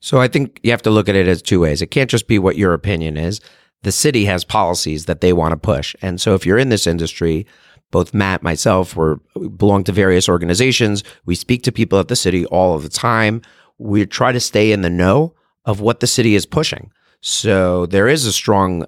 [0.00, 1.82] So I think you have to look at it as two ways.
[1.82, 3.40] It can't just be what your opinion is.
[3.82, 5.94] The city has policies that they want to push.
[6.02, 7.46] And so if you're in this industry,
[7.90, 11.04] both Matt, myself, we belong to various organizations.
[11.24, 13.40] We speak to people at the city all of the time.
[13.78, 15.34] We try to stay in the know
[15.68, 16.90] of what the city is pushing.
[17.20, 18.86] So there is a strong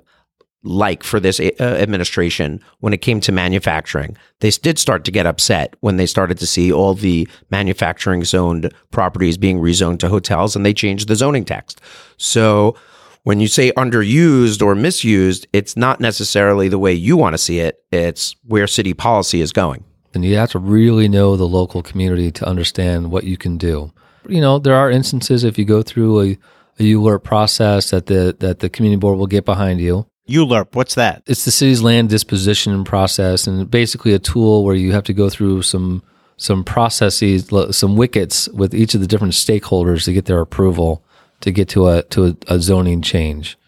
[0.62, 4.16] like for this uh, administration when it came to manufacturing.
[4.40, 8.72] They did start to get upset when they started to see all the manufacturing zoned
[8.90, 11.80] properties being rezoned to hotels and they changed the zoning text.
[12.16, 12.76] So
[13.24, 17.60] when you say underused or misused, it's not necessarily the way you want to see
[17.60, 17.82] it.
[17.90, 19.84] It's where city policy is going.
[20.14, 23.92] And you have to really know the local community to understand what you can do.
[24.28, 26.38] You know, there are instances if you go through a,
[26.80, 30.94] a ULURP process that the that the community board will get behind you ULURP, what's
[30.94, 31.22] that?
[31.26, 35.28] It's the city's land disposition process, and basically a tool where you have to go
[35.28, 36.02] through some
[36.36, 41.04] some processes, some wickets with each of the different stakeholders to get their approval
[41.40, 43.58] to get to a to a, a zoning change.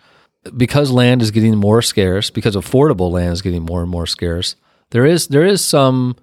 [0.56, 4.56] Because land is getting more scarce, because affordable land is getting more and more scarce,
[4.90, 6.16] there is there is some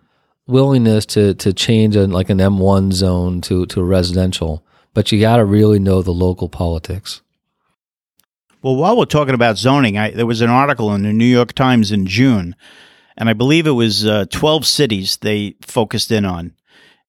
[0.47, 5.19] willingness to to change a, like an M1 zone to to a residential, but you
[5.19, 7.21] got to really know the local politics.
[8.61, 11.53] Well, while we're talking about zoning, I, there was an article in the New York
[11.53, 12.55] Times in June,
[13.15, 16.53] and I believe it was uh, 12 cities they focused in on.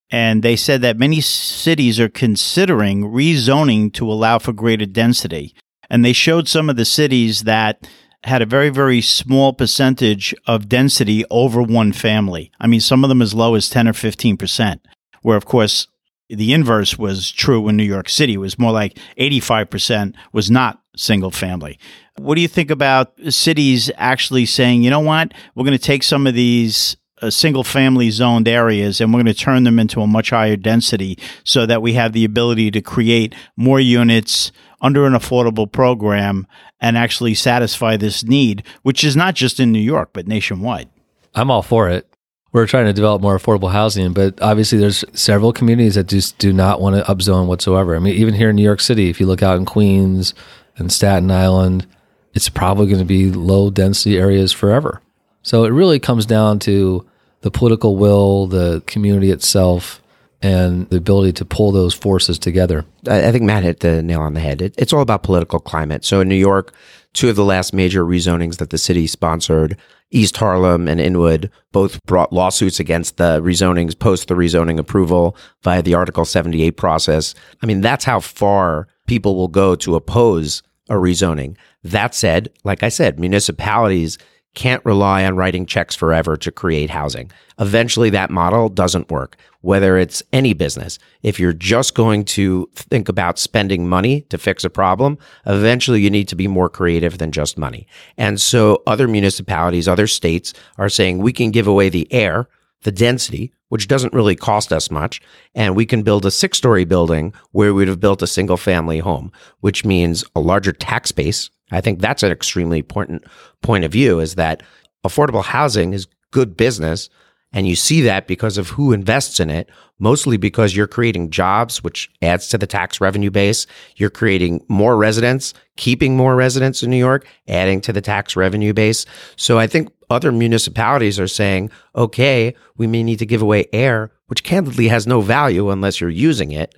[0.09, 5.55] And they said that many cities are considering rezoning to allow for greater density.
[5.89, 7.87] And they showed some of the cities that
[8.25, 12.51] had a very, very small percentage of density over one family.
[12.59, 14.79] I mean, some of them as low as 10 or 15%,
[15.21, 15.87] where, of course,
[16.35, 18.33] the inverse was true in New York City.
[18.33, 21.77] It was more like 85% was not single family.
[22.17, 26.03] What do you think about cities actually saying, you know what, we're going to take
[26.03, 30.01] some of these uh, single family zoned areas and we're going to turn them into
[30.01, 35.05] a much higher density so that we have the ability to create more units under
[35.05, 36.47] an affordable program
[36.79, 40.89] and actually satisfy this need, which is not just in New York, but nationwide?
[41.35, 42.10] I'm all for it
[42.53, 46.51] we're trying to develop more affordable housing, but obviously there's several communities that just do
[46.51, 47.95] not want to upzone whatsoever.
[47.95, 50.33] I mean, even here in New York City, if you look out in Queens
[50.77, 51.87] and Staten Island,
[52.33, 55.01] it's probably going to be low density areas forever.
[55.43, 57.07] So it really comes down to
[57.41, 60.01] the political will, the community itself,
[60.41, 62.85] and the ability to pull those forces together.
[63.07, 64.61] I think Matt hit the nail on the head.
[64.61, 66.03] It, it's all about political climate.
[66.03, 66.73] So in New York,
[67.13, 69.77] two of the last major rezonings that the city sponsored
[70.11, 75.81] East Harlem and Inwood both brought lawsuits against the rezonings post the rezoning approval via
[75.81, 77.33] the Article 78 process.
[77.63, 81.55] I mean, that's how far people will go to oppose a rezoning.
[81.83, 84.17] That said, like I said, municipalities
[84.53, 87.31] can't rely on writing checks forever to create housing.
[87.59, 90.99] Eventually, that model doesn't work, whether it's any business.
[91.23, 96.09] If you're just going to think about spending money to fix a problem, eventually you
[96.09, 97.87] need to be more creative than just money.
[98.17, 102.49] And so other municipalities, other states are saying we can give away the air,
[102.83, 105.21] the density, which doesn't really cost us much.
[105.55, 108.99] And we can build a six story building where we'd have built a single family
[108.99, 111.49] home, which means a larger tax base.
[111.71, 113.23] I think that's an extremely important
[113.61, 114.63] point of view is that
[115.05, 117.09] affordable housing is good business.
[117.53, 121.83] And you see that because of who invests in it, mostly because you're creating jobs,
[121.83, 123.67] which adds to the tax revenue base.
[123.97, 128.73] You're creating more residents, keeping more residents in New York, adding to the tax revenue
[128.73, 129.05] base.
[129.35, 134.11] So I think other municipalities are saying, okay, we may need to give away air,
[134.27, 136.73] which candidly has no value unless you're using it.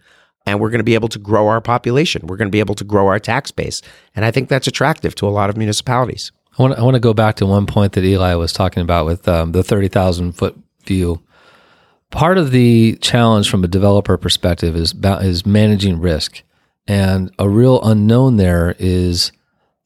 [0.46, 2.28] And we're going to be able to grow our population.
[2.28, 3.82] We're going to be able to grow our tax base.
[4.16, 6.32] And I think that's attractive to a lot of municipalities.
[6.58, 8.84] I want, to, I want to go back to one point that Eli was talking
[8.84, 11.22] about with um, the 30,000 foot view.
[12.12, 16.44] Part of the challenge from a developer perspective is, about, is managing risk.
[16.88, 19.32] And a real unknown there is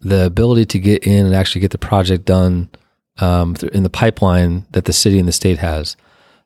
[0.02, 2.70] the ability to get in and actually get the project done
[3.20, 5.96] um, in the pipeline that the city and the state has.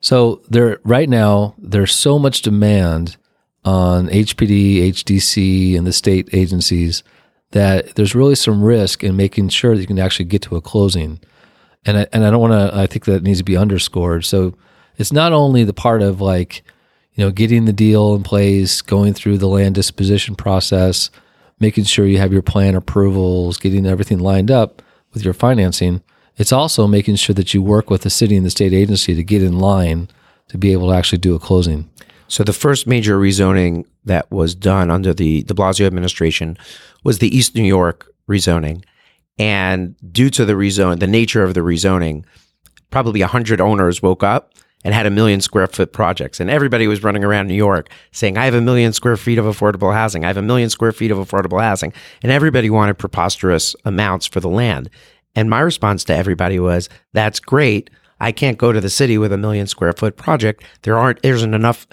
[0.00, 3.16] So there, right now, there's so much demand
[3.64, 7.02] on HPD, HDC, and the state agencies
[7.50, 10.60] that there's really some risk in making sure that you can actually get to a
[10.60, 11.20] closing.
[11.84, 12.76] And I, and I don't want to.
[12.76, 14.24] I think that needs to be underscored.
[14.24, 14.54] So
[14.96, 16.62] it's not only the part of like,
[17.14, 21.10] you know, getting the deal in place, going through the land disposition process,
[21.60, 26.02] making sure you have your plan approvals, getting everything lined up with your financing
[26.36, 29.22] it's also making sure that you work with the city and the state agency to
[29.22, 30.08] get in line
[30.48, 31.88] to be able to actually do a closing.
[32.32, 36.56] So the first major rezoning that was done under the de Blasio administration
[37.04, 38.82] was the East New York rezoning.
[39.38, 42.24] And due to the rezone, the nature of the rezoning,
[42.88, 46.40] probably 100 owners woke up and had a million square foot projects.
[46.40, 49.44] And everybody was running around New York saying, I have a million square feet of
[49.44, 50.24] affordable housing.
[50.24, 51.92] I have a million square feet of affordable housing.
[52.22, 54.88] And everybody wanted preposterous amounts for the land.
[55.34, 57.90] And my response to everybody was, that's great.
[58.20, 60.64] I can't go to the city with a million square foot project.
[60.80, 61.86] There aren't, there isn't enough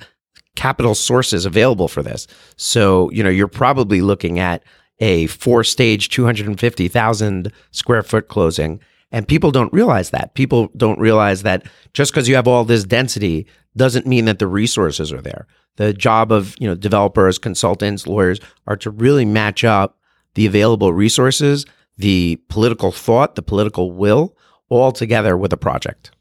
[0.60, 2.28] capital sources available for this.
[2.58, 4.62] So, you know, you're probably looking at
[5.00, 8.82] a four stage, 250,000 square foot closing.
[9.10, 10.34] And people don't realize that.
[10.34, 14.48] People don't realize that just because you have all this density doesn't mean that the
[14.48, 15.48] resources are there.
[15.78, 19.98] The job of, you know, developers, consultants, lawyers are to really match up
[20.34, 21.66] the available resources
[22.00, 24.36] the political thought, the political will,
[24.70, 26.12] all together with a project.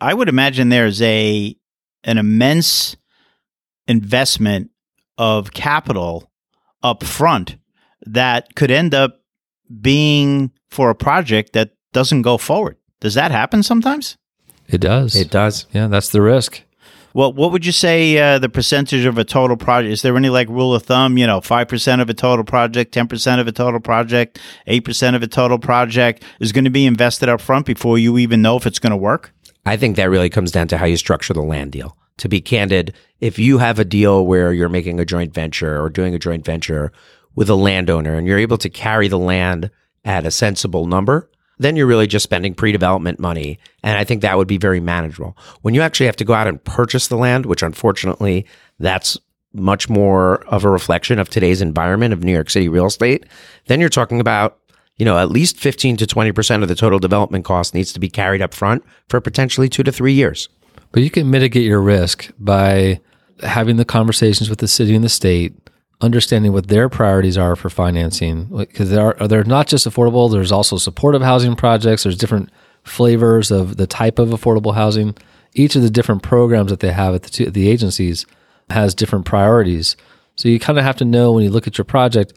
[0.00, 1.56] I would imagine there's a
[2.04, 2.96] an immense
[3.90, 4.70] investment
[5.18, 6.30] of capital
[6.82, 7.56] up front
[8.06, 9.20] that could end up
[9.80, 12.76] being for a project that doesn't go forward.
[13.00, 14.16] Does that happen sometimes?
[14.68, 15.16] It does.
[15.16, 15.66] It does.
[15.72, 16.62] Yeah, that's the risk.
[17.12, 19.92] Well, what would you say uh, the percentage of a total project?
[19.92, 21.18] Is there any like rule of thumb?
[21.18, 24.84] You know, five percent of a total project, ten percent of a total project, eight
[24.84, 28.42] percent of a total project is going to be invested up front before you even
[28.42, 29.32] know if it's going to work.
[29.66, 31.96] I think that really comes down to how you structure the land deal.
[32.20, 35.88] To be candid, if you have a deal where you're making a joint venture or
[35.88, 36.92] doing a joint venture
[37.34, 39.70] with a landowner and you're able to carry the land
[40.04, 43.58] at a sensible number, then you're really just spending pre-development money.
[43.82, 45.34] And I think that would be very manageable.
[45.62, 48.44] When you actually have to go out and purchase the land, which unfortunately
[48.78, 49.16] that's
[49.54, 53.24] much more of a reflection of today's environment of New York City real estate,
[53.66, 54.58] then you're talking about,
[54.96, 58.10] you know, at least 15 to 20% of the total development cost needs to be
[58.10, 60.50] carried up front for potentially two to three years.
[60.92, 63.00] But you can mitigate your risk by
[63.42, 65.54] having the conversations with the city and the state,
[66.00, 70.78] understanding what their priorities are for financing because they're they're not just affordable there's also
[70.78, 72.50] supportive housing projects there's different
[72.84, 75.16] flavors of the type of affordable housing.
[75.54, 78.26] Each of the different programs that they have at the, two, the agencies
[78.70, 79.96] has different priorities.
[80.36, 82.32] So you kind of have to know when you look at your project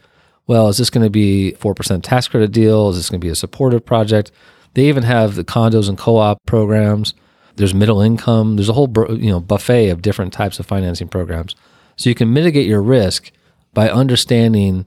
[0.46, 2.90] well is this going to be 4% tax credit deal?
[2.90, 4.30] Is this going to be a supportive project?
[4.74, 7.14] They even have the condos and co-op programs
[7.56, 11.54] there's middle income there's a whole you know buffet of different types of financing programs
[11.96, 13.30] so you can mitigate your risk
[13.72, 14.86] by understanding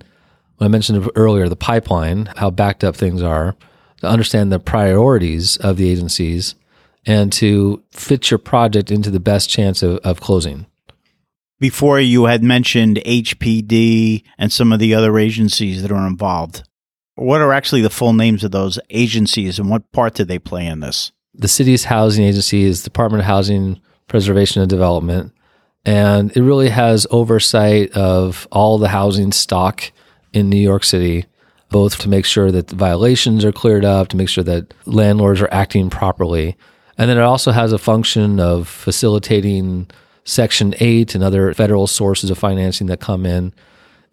[0.58, 3.56] what I mentioned earlier, the pipeline, how backed up things are,
[4.02, 6.56] to understand the priorities of the agencies,
[7.06, 10.65] and to fit your project into the best chance of, of closing.
[11.60, 16.63] Before you had mentioned HPD and some of the other agencies that are involved.
[17.15, 20.67] What are actually the full names of those agencies and what part do they play
[20.67, 21.12] in this?
[21.38, 25.31] The city's housing agency is Department of Housing Preservation and Development
[25.88, 29.90] and it really has oversight of all the housing stock
[30.33, 31.25] in New York City.
[31.69, 35.50] both to make sure that violations are cleared up, to make sure that landlords are
[35.52, 36.56] acting properly.
[36.98, 39.90] And then it also has a function of facilitating
[40.23, 43.54] Section 8 and other federal sources of financing that come in.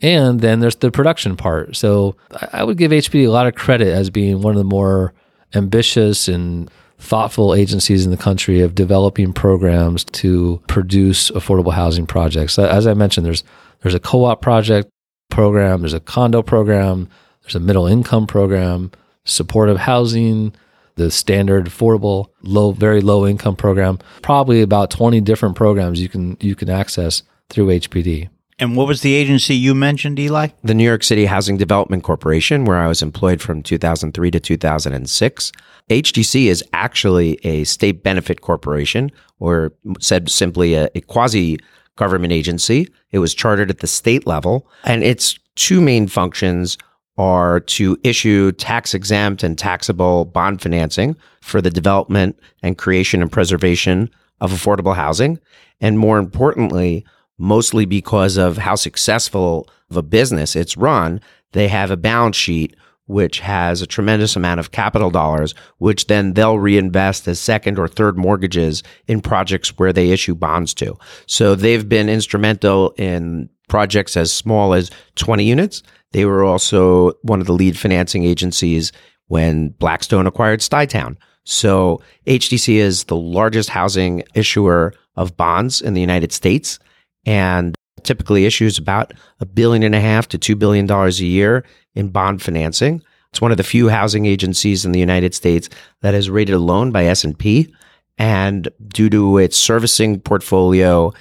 [0.03, 1.77] And then there's the production part.
[1.77, 2.17] So
[2.53, 5.15] I would give HPD a lot of credit as being one of the more
[5.55, 6.69] ambitious and
[7.05, 12.59] thoughtful agencies in the country of developing programs to produce affordable housing projects.
[12.59, 13.45] As I mentioned, there's
[13.83, 14.89] there's a co-op project
[15.31, 17.09] program, there's a condo program,
[17.43, 18.91] there's a middle income program,
[19.25, 20.55] supportive housing,
[20.97, 23.99] the standard affordable low very low income program.
[24.23, 28.29] Probably about 20 different programs you can you can access through HPD.
[28.59, 30.49] And what was the agency you mentioned, Eli?
[30.63, 35.53] The New York City Housing Development Corporation, where I was employed from 2003 to 2006.
[35.91, 41.59] HDC is actually a state benefit corporation, or said simply a, a quasi
[41.97, 42.89] government agency.
[43.11, 46.79] It was chartered at the state level, and its two main functions
[47.17, 53.31] are to issue tax exempt and taxable bond financing for the development and creation and
[53.31, 55.39] preservation of affordable housing.
[55.81, 57.05] And more importantly,
[57.39, 61.21] mostly because of how successful of a business it's run,
[61.53, 62.77] they have a balance sheet
[63.07, 67.87] which has a tremendous amount of capital dollars, which then they'll reinvest as second or
[67.87, 70.97] third mortgages in projects where they issue bonds to.
[71.27, 75.83] So they've been instrumental in projects as small as 20 units.
[76.13, 78.93] They were also one of the lead financing agencies
[79.27, 81.17] when Blackstone acquired Stuytown.
[81.45, 86.79] So HDC is the largest housing issuer of bonds in the United States
[87.27, 91.65] and typically issues about a billion and a half to two billion dollars a year
[91.95, 93.03] in bond financing.
[93.31, 95.69] It's one of the few housing agencies in the United States
[96.03, 97.75] that is rated a loan by S&P
[98.17, 101.13] and due to its servicing portfolio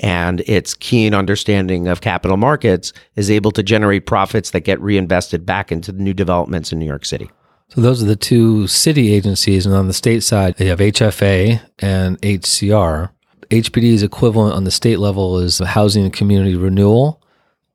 [0.00, 5.46] and its keen understanding of capital markets is able to generate profits that get reinvested
[5.46, 7.30] back into the new developments in New York City.
[7.68, 11.62] So those are the two city agencies and on the state side they have HFA
[11.78, 13.10] and HCR.
[13.50, 17.20] HPD's equivalent on the state level is Housing and Community Renewal.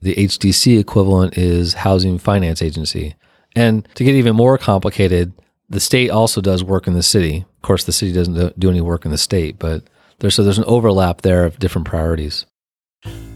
[0.02, 3.16] The HDC equivalent is Housing Finance Agency.
[3.56, 5.34] And to get even more complicated,
[5.70, 7.46] the state also does work in the city.
[7.58, 9.84] Of course, the city doesn't do any work in the state, but
[10.20, 12.46] there's so there's an overlap there of different priorities.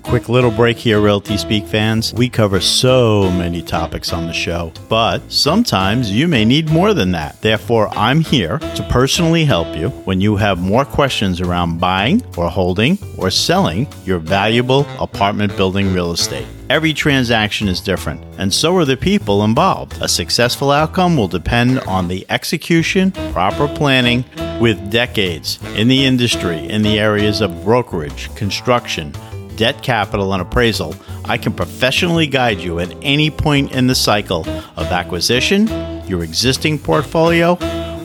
[0.03, 2.13] Quick little break here, Realty Speak fans.
[2.13, 7.11] We cover so many topics on the show, but sometimes you may need more than
[7.11, 7.41] that.
[7.41, 12.49] Therefore, I'm here to personally help you when you have more questions around buying or
[12.49, 16.45] holding or selling your valuable apartment building real estate.
[16.69, 19.97] Every transaction is different, and so are the people involved.
[20.01, 24.25] A successful outcome will depend on the execution, proper planning,
[24.59, 29.11] with decades in the industry in the areas of brokerage, construction,
[29.55, 30.95] debt capital, and appraisal,
[31.25, 35.67] I can professionally guide you at any point in the cycle of acquisition,
[36.07, 37.53] your existing portfolio,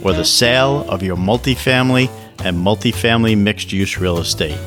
[0.03, 2.09] or the sale of your multifamily
[2.44, 4.59] and multifamily mixed use real estate.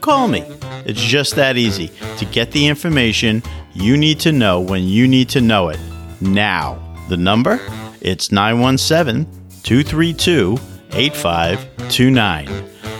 [0.00, 0.44] Call me.
[0.84, 3.42] It's just that easy to get the information
[3.74, 5.80] you need to know when you need to know it.
[6.20, 7.60] Now, the number?
[8.00, 9.26] It's 917
[9.62, 10.56] 232
[10.92, 12.46] 8529.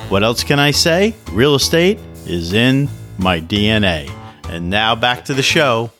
[0.08, 1.14] What else can I say?
[1.30, 2.88] Real estate is in
[3.18, 4.10] my DNA.
[4.48, 5.90] And now back to the show.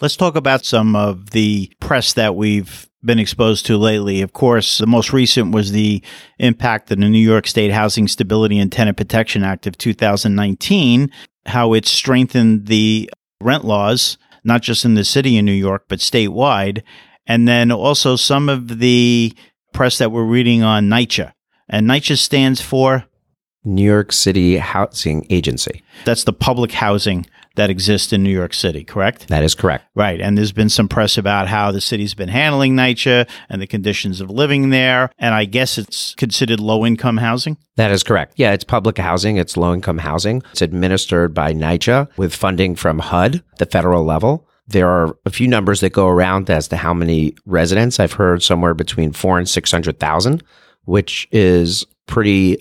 [0.00, 4.22] Let's talk about some of the press that we've been exposed to lately.
[4.22, 6.02] Of course, the most recent was the
[6.38, 11.10] impact of the New York State Housing Stability and Tenant Protection Act of 2019,
[11.46, 13.10] how it strengthened the
[13.40, 16.82] rent laws, not just in the city of New York, but statewide.
[17.26, 19.32] And then also some of the
[19.72, 21.32] press that we're reading on NYCHA.
[21.68, 23.04] And NYCHA stands for
[23.64, 25.82] New York City Housing Agency.
[26.04, 29.28] That's the public housing that exists in New York City, correct?
[29.28, 29.86] That is correct.
[29.94, 30.20] Right.
[30.20, 34.20] And there's been some press about how the city's been handling NYCHA and the conditions
[34.20, 35.10] of living there.
[35.18, 37.56] And I guess it's considered low income housing?
[37.76, 38.34] That is correct.
[38.36, 40.42] Yeah, it's public housing, it's low income housing.
[40.50, 44.48] It's administered by NYCHA with funding from HUD, the federal level.
[44.66, 48.00] There are a few numbers that go around as to how many residents.
[48.00, 50.42] I've heard somewhere between four and 600,000,
[50.86, 52.58] which is pretty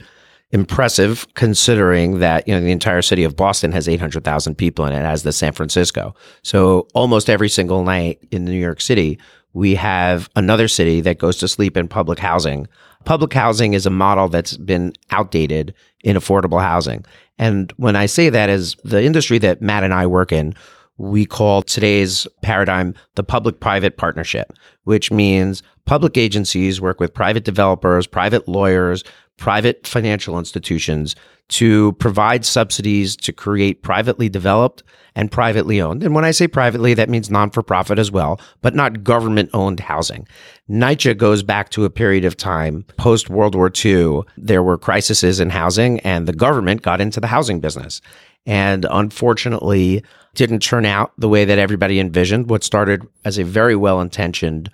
[0.54, 5.04] impressive considering that you know the entire city of Boston has 800,000 people in it
[5.04, 6.16] as the San Francisco.
[6.44, 9.20] So almost every single night in New York City
[9.54, 12.68] we have another city that goes to sleep in public housing.
[13.06, 15.74] Public housing is a model that's been outdated
[16.04, 17.06] in affordable housing.
[17.38, 20.56] And when I say that is the industry that Matt and I work in,
[20.98, 27.44] we call today's paradigm the public private partnership, which means public agencies work with private
[27.44, 29.04] developers, private lawyers,
[29.38, 31.16] private financial institutions
[31.50, 34.84] to provide subsidies to create privately developed
[35.16, 36.04] and privately owned.
[36.04, 39.50] And when I say privately, that means non for profit as well, but not government
[39.54, 40.28] owned housing.
[40.70, 44.22] NYCHA goes back to a period of time post World War II.
[44.38, 48.02] There were crises in housing and the government got into the housing business.
[48.46, 50.04] And unfortunately,
[50.36, 52.50] didn't turn out the way that everybody envisioned.
[52.50, 54.70] What started as a very well intentioned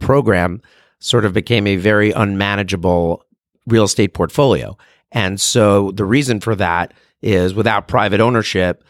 [0.00, 0.60] program
[0.98, 3.24] sort of became a very unmanageable
[3.66, 4.76] real estate portfolio.
[5.12, 8.84] And so the reason for that is without private ownership,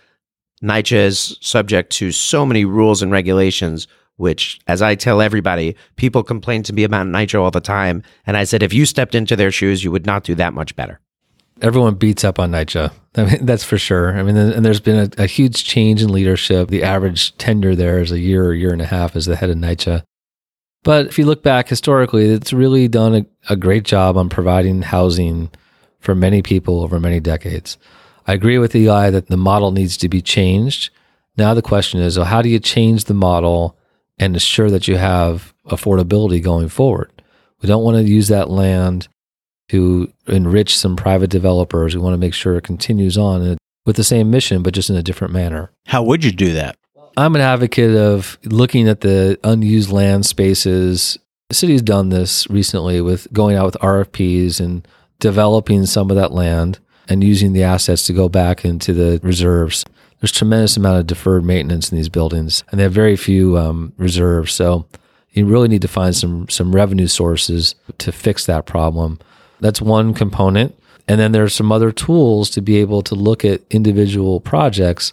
[0.62, 6.22] NYCHA is subject to so many rules and regulations, which, as I tell everybody, people
[6.22, 8.02] complain to me about NYCHA all the time.
[8.26, 10.76] And I said, if you stepped into their shoes, you would not do that much
[10.76, 11.00] better.
[11.62, 12.92] Everyone beats up on NYCHA.
[13.14, 14.18] I mean, that's for sure.
[14.18, 16.68] I mean, and there's been a, a huge change in leadership.
[16.68, 19.50] The average tenure there is a year or year and a half as the head
[19.50, 20.02] of NYCHA.
[20.82, 24.82] But if you look back historically, it's really done a, a great job on providing
[24.82, 25.50] housing
[26.00, 27.78] for many people over many decades.
[28.26, 30.90] I agree with Eli that the model needs to be changed.
[31.36, 33.76] Now the question is, well, how do you change the model
[34.18, 37.22] and ensure that you have affordability going forward?
[37.60, 39.08] We don't want to use that land
[39.72, 41.96] to enrich some private developers.
[41.96, 43.56] We want to make sure it continues on
[43.86, 45.72] with the same mission, but just in a different manner.
[45.86, 46.76] How would you do that?
[47.16, 51.18] I'm an advocate of looking at the unused land spaces.
[51.48, 54.86] The city's done this recently with going out with RFPs and
[55.20, 59.86] developing some of that land and using the assets to go back into the reserves.
[60.20, 63.94] There's tremendous amount of deferred maintenance in these buildings, and they have very few um,
[63.96, 64.52] reserves.
[64.52, 64.86] So
[65.30, 69.18] you really need to find some some revenue sources to fix that problem.
[69.62, 70.76] That's one component.
[71.08, 75.12] And then there's some other tools to be able to look at individual projects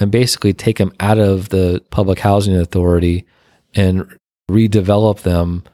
[0.00, 3.26] and basically take them out of the public housing authority
[3.74, 4.18] and
[4.48, 5.64] redevelop them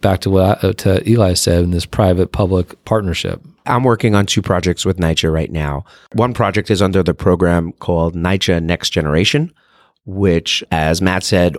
[0.00, 3.42] back to what I, to Eli said in this private public partnership.
[3.66, 5.84] I'm working on two projects with NYCHA right now.
[6.14, 9.52] One project is under the program called NYCHA Next Generation,
[10.04, 11.56] which, as Matt said,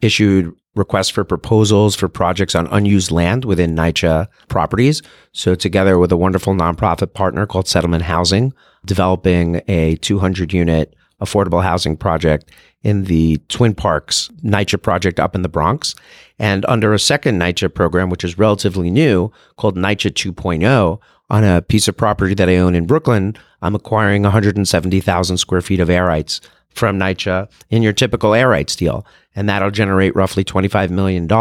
[0.00, 5.02] issued requests for proposals for projects on unused land within NYCHA properties.
[5.32, 8.52] So, together with a wonderful nonprofit partner called Settlement Housing,
[8.84, 12.50] developing a 200 unit affordable housing project
[12.82, 15.94] in the Twin Parks NYCHA project up in the Bronx.
[16.38, 20.98] And under a second NYCHA program, which is relatively new, called NYCHA 2.0,
[21.34, 25.80] on a piece of property that I own in Brooklyn, I'm acquiring 170,000 square feet
[25.80, 29.04] of air rights from NYCHA in your typical air rights deal.
[29.34, 31.34] And that'll generate roughly $25 million to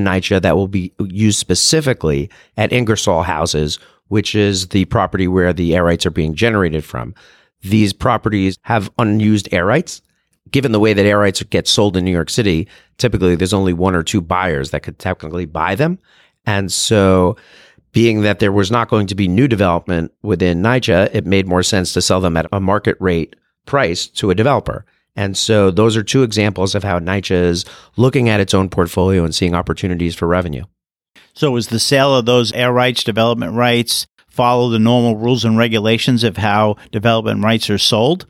[0.00, 5.76] NYCHA that will be used specifically at Ingersoll houses, which is the property where the
[5.76, 7.14] air rights are being generated from.
[7.60, 10.00] These properties have unused air rights.
[10.50, 13.74] Given the way that air rights get sold in New York City, typically there's only
[13.74, 15.98] one or two buyers that could technically buy them.
[16.46, 17.36] And so
[17.92, 21.62] being that there was not going to be new development within NYCHA, it made more
[21.62, 23.36] sense to sell them at a market rate
[23.66, 24.84] price to a developer.
[25.14, 27.64] And so those are two examples of how NYCHA is
[27.96, 30.64] looking at its own portfolio and seeing opportunities for revenue.
[31.34, 35.58] So is the sale of those air rights, development rights, follow the normal rules and
[35.58, 38.26] regulations of how development rights are sold?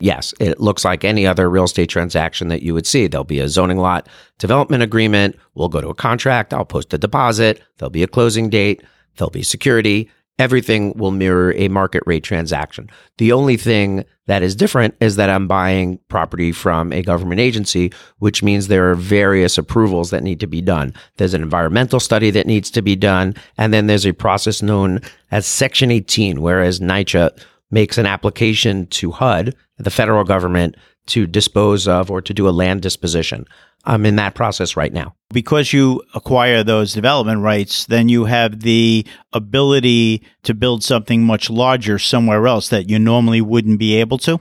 [0.00, 3.06] Yes, it looks like any other real estate transaction that you would see.
[3.06, 5.36] There'll be a zoning lot development agreement.
[5.54, 6.54] We'll go to a contract.
[6.54, 7.62] I'll post a deposit.
[7.76, 8.82] There'll be a closing date.
[9.16, 10.10] There'll be security.
[10.38, 12.88] Everything will mirror a market rate transaction.
[13.18, 17.92] The only thing that is different is that I'm buying property from a government agency,
[18.20, 20.94] which means there are various approvals that need to be done.
[21.18, 23.34] There's an environmental study that needs to be done.
[23.58, 27.38] And then there's a process known as Section 18, whereas NYCHA
[27.70, 32.50] makes an application to HUD, the federal government, to dispose of or to do a
[32.50, 33.46] land disposition.
[33.84, 35.14] I'm in that process right now.
[35.32, 41.48] Because you acquire those development rights, then you have the ability to build something much
[41.48, 44.40] larger somewhere else that you normally wouldn't be able to?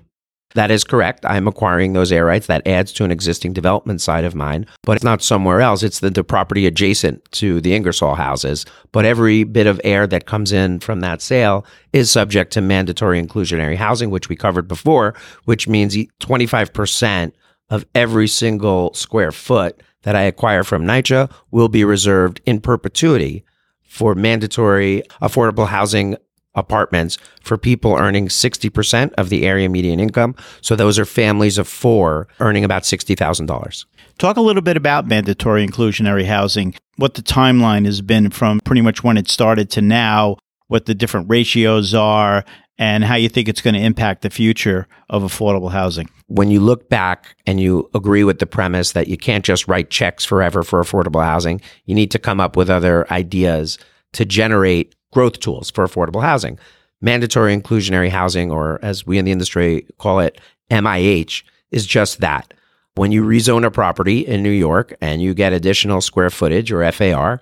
[0.56, 1.26] That is correct.
[1.26, 2.48] I'm acquiring those air rights.
[2.48, 5.84] That adds to an existing development side of mine, but it's not somewhere else.
[5.84, 8.66] It's the, the property adjacent to the Ingersoll houses.
[8.92, 13.22] But every bit of air that comes in from that sale is subject to mandatory
[13.22, 15.14] inclusionary housing, which we covered before,
[15.46, 17.32] which means 25%
[17.70, 23.44] of every single square foot that I acquire from NYCHA will be reserved in perpetuity
[23.84, 26.16] for mandatory affordable housing
[26.60, 30.36] apartments for people earning 60% of the area median income.
[30.62, 33.86] So those are families of four earning about $60,000.
[34.18, 38.82] Talk a little bit about mandatory inclusionary housing, what the timeline has been from pretty
[38.82, 40.38] much when it started to now,
[40.68, 42.44] what the different ratios are,
[42.78, 46.10] and how you think it's going to impact the future of affordable housing.
[46.28, 49.90] When you look back and you agree with the premise that you can't just write
[49.90, 53.78] checks forever for affordable housing, you need to come up with other ideas
[54.14, 56.60] to generate growth tools for affordable housing.
[57.02, 60.40] Mandatory inclusionary housing, or as we in the industry call it,
[60.70, 62.54] MIH, is just that.
[62.96, 66.90] When you rezone a property in New York and you get additional square footage or
[66.92, 67.42] FAR,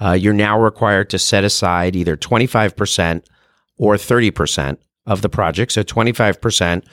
[0.00, 3.24] uh, you're now required to set aside either 25%
[3.78, 5.72] or 30% of the project.
[5.72, 6.84] So 25%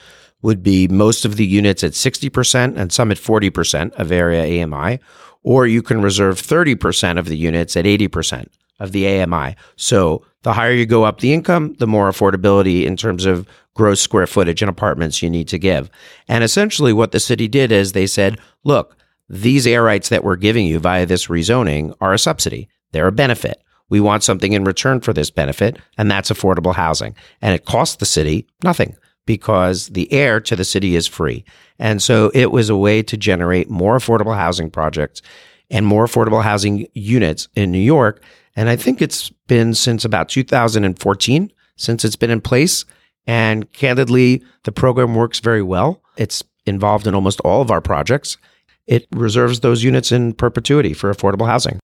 [0.42, 5.00] would be most of the units at 60% and some at 40% of area AMI,
[5.42, 8.48] or you can reserve 30% of the units at 80%
[8.78, 9.56] of the AMI.
[9.76, 14.00] So the higher you go up the income, the more affordability in terms of gross
[14.00, 15.90] square footage and apartments you need to give.
[16.28, 18.96] And essentially what the city did is they said, look,
[19.28, 22.68] these air rights that we're giving you via this rezoning are a subsidy.
[22.92, 23.62] They're a benefit.
[23.88, 27.14] We want something in return for this benefit, and that's affordable housing.
[27.40, 28.96] And it costs the city nothing
[29.26, 31.44] because the air to the city is free.
[31.78, 35.22] And so it was a way to generate more affordable housing projects
[35.70, 38.22] and more affordable housing units in New York.
[38.56, 42.84] And I think it's been since about 2014 since it's been in place.
[43.26, 46.02] And candidly, the program works very well.
[46.16, 48.38] It's involved in almost all of our projects.
[48.86, 51.80] It reserves those units in perpetuity for affordable housing.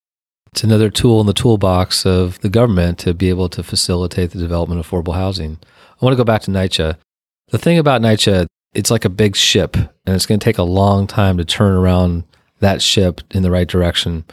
[0.53, 4.39] It's another tool in the toolbox of the government to be able to facilitate the
[4.39, 5.59] development of affordable housing.
[6.01, 6.97] I want to go back to NYCHA.
[7.49, 10.63] The thing about NYCHA, it's like a big ship, and it's going to take a
[10.63, 12.25] long time to turn around
[12.61, 14.25] that ship in the right direction.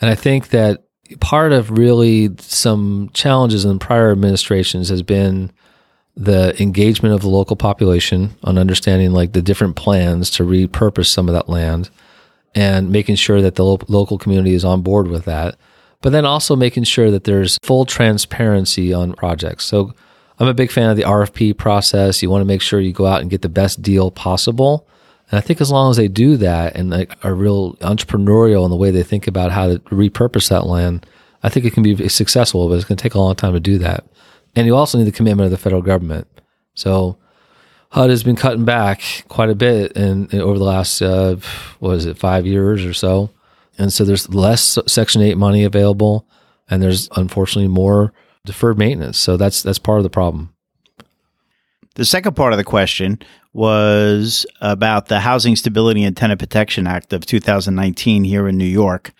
[0.00, 0.84] And I think that
[1.18, 5.50] part of really some challenges in prior administrations has been
[6.16, 11.28] the engagement of the local population on understanding like the different plans to repurpose some
[11.28, 11.90] of that land
[12.54, 15.56] and making sure that the lo- local community is on board with that.
[16.02, 19.64] But then also making sure that there's full transparency on projects.
[19.64, 19.94] So
[20.38, 22.22] I'm a big fan of the RFP process.
[22.22, 24.86] You want to make sure you go out and get the best deal possible.
[25.30, 28.70] And I think as long as they do that and like are real entrepreneurial in
[28.70, 31.06] the way they think about how to repurpose that land,
[31.42, 33.60] I think it can be successful, but it's going to take a long time to
[33.60, 34.04] do that.
[34.56, 36.26] And you also need the commitment of the federal government.
[36.74, 37.16] So
[37.90, 41.36] HUD has been cutting back quite a bit in, in over the last uh,
[41.78, 43.30] what is it five years or so,
[43.78, 46.26] and so there's less Section Eight money available,
[46.68, 48.12] and there's unfortunately more
[48.44, 49.18] deferred maintenance.
[49.18, 50.54] So that's that's part of the problem.
[51.96, 53.18] The second part of the question
[53.52, 59.12] was about the Housing Stability and Tenant Protection Act of 2019 here in New York.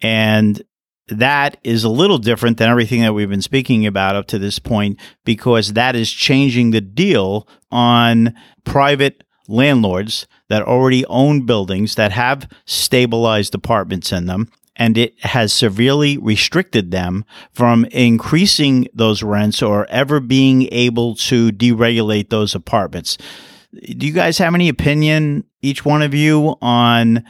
[0.00, 0.62] And
[1.08, 4.58] that is a little different than everything that we've been speaking about up to this
[4.58, 8.34] point because that is changing the deal on
[8.64, 14.50] private landlords that already own buildings that have stabilized apartments in them.
[14.76, 21.50] And it has severely restricted them from increasing those rents or ever being able to
[21.50, 23.18] deregulate those apartments.
[23.72, 27.24] Do you guys have any opinion, each one of you, on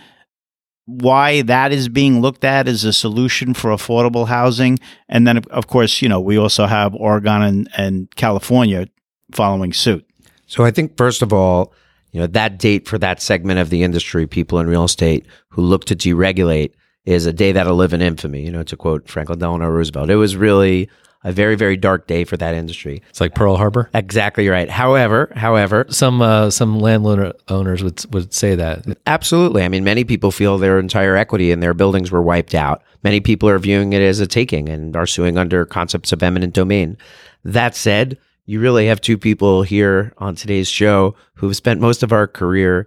[0.89, 4.78] why that is being looked at as a solution for affordable housing.
[5.07, 8.86] And then, of course, you know, we also have Oregon and, and California
[9.30, 10.09] following suit.
[10.47, 11.74] So I think, first of all,
[12.12, 15.61] you know, that date for that segment of the industry, people in real estate who
[15.61, 16.72] look to deregulate,
[17.05, 20.09] is a day that'll live in infamy, you know, to quote Franklin Delano Roosevelt.
[20.09, 20.89] It was really
[21.25, 23.03] a very very dark day for that industry.
[23.09, 23.91] It's like Pearl Harbor.
[23.95, 24.71] Exactly right.
[24.71, 28.87] However, however, some uh, some landowner owners would would say that.
[29.07, 29.62] Absolutely.
[29.62, 32.83] I mean, many people feel their entire equity in their buildings were wiped out.
[33.03, 36.55] Many people are viewing it as a taking and are suing under concepts of eminent
[36.55, 36.97] domain.
[37.45, 42.12] That said, you really have two people here on today's show who've spent most of
[42.12, 42.87] our career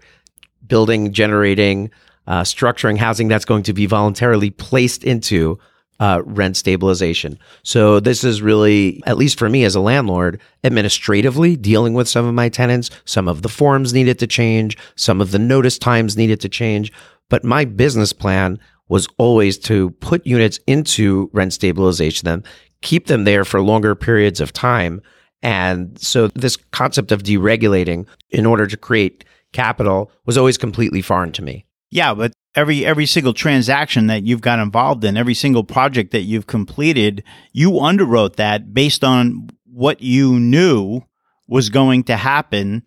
[0.67, 1.91] building, generating,
[2.27, 5.59] uh, structuring housing that's going to be voluntarily placed into
[6.01, 7.37] uh, rent stabilization.
[7.63, 12.25] So this is really, at least for me as a landlord, administratively dealing with some
[12.25, 12.89] of my tenants.
[13.05, 14.77] Some of the forms needed to change.
[14.95, 16.91] Some of the notice times needed to change.
[17.29, 22.43] But my business plan was always to put units into rent stabilization, them
[22.81, 25.01] keep them there for longer periods of time.
[25.43, 29.23] And so this concept of deregulating in order to create
[29.53, 31.65] capital was always completely foreign to me.
[31.91, 36.21] Yeah, but every every single transaction that you've got involved in, every single project that
[36.21, 41.01] you've completed, you underwrote that based on what you knew
[41.47, 42.83] was going to happen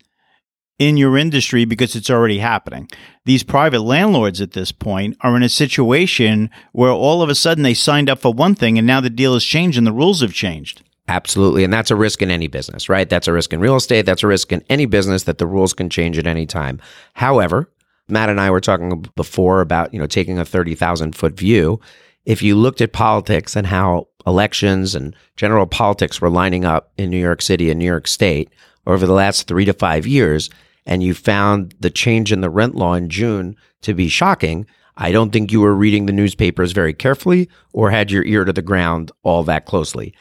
[0.77, 2.89] in your industry because it's already happening.
[3.23, 7.63] These private landlords at this point are in a situation where all of a sudden
[7.63, 10.21] they signed up for one thing and now the deal has changed and the rules
[10.21, 10.81] have changed.
[11.07, 11.63] Absolutely.
[11.63, 13.07] And that's a risk in any business, right?
[13.07, 14.05] That's a risk in real estate.
[14.05, 16.81] That's a risk in any business that the rules can change at any time.
[17.13, 17.69] However,
[18.07, 21.79] Matt and I were talking before about, you know, taking a 30,000 foot view.
[22.25, 27.09] If you looked at politics and how elections and general politics were lining up in
[27.09, 28.49] New York City and New York State
[28.87, 30.49] over the last three to five years,
[30.85, 34.65] and you found the change in the rent law in June to be shocking,
[34.97, 38.53] I don't think you were reading the newspapers very carefully or had your ear to
[38.53, 40.13] the ground all that closely.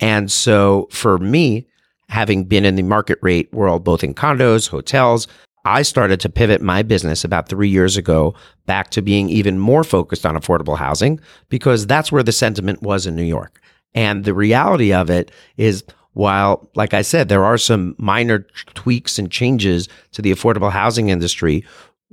[0.00, 1.66] And so for me,
[2.08, 5.26] having been in the market rate world, both in condos, hotels,
[5.64, 8.34] I started to pivot my business about three years ago
[8.66, 13.06] back to being even more focused on affordable housing because that's where the sentiment was
[13.06, 13.60] in New York.
[13.94, 15.84] And the reality of it is
[16.14, 21.08] while, like I said, there are some minor tweaks and changes to the affordable housing
[21.08, 21.64] industry,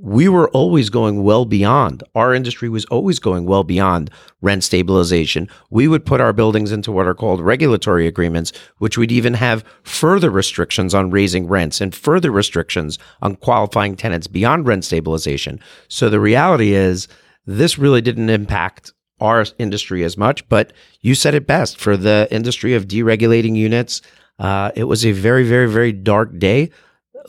[0.02, 2.02] we were always going well beyond.
[2.14, 5.46] Our industry was always going well beyond rent stabilization.
[5.68, 9.62] We would put our buildings into what are called regulatory agreements, which would even have
[9.82, 15.60] further restrictions on raising rents and further restrictions on qualifying tenants beyond rent stabilization.
[15.88, 17.06] So the reality is
[17.44, 20.72] this really didn't impact our industry as much, but
[21.02, 24.00] you said it best for the industry of deregulating units.
[24.38, 26.70] Uh, it was a very, very, very dark day.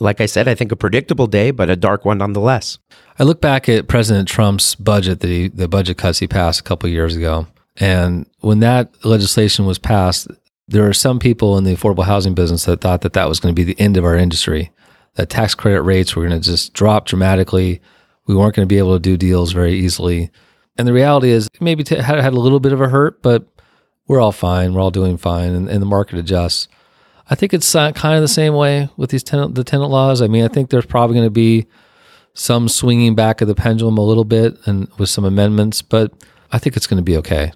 [0.02, 2.80] Like I said, I think a predictable day, but a dark one nonetheless.
[3.20, 6.89] I look back at President Trump's budget, the the budget cuts he passed a couple
[6.89, 7.45] years ago,
[7.78, 10.28] and when that legislation was passed,
[10.68, 13.54] there are some people in the affordable housing business that thought that that was going
[13.54, 14.72] to be the end of our industry.
[15.16, 17.80] That tax credit rates were going to just drop dramatically.
[18.26, 20.32] We weren't going to be able to do deals very easily.
[20.78, 23.45] And the reality is, maybe t- had had a little bit of a hurt, but
[24.08, 24.74] we're all fine.
[24.74, 26.68] We're all doing fine, and, and the market adjusts.
[27.32, 30.21] I think it's uh, kind of the same way with these tenant the tenant laws.
[30.21, 31.65] I mean, I think there's probably going to be
[32.34, 36.11] some swinging back of the pendulum a little bit, and with some amendments, but
[36.51, 37.53] I think it's going to be okay.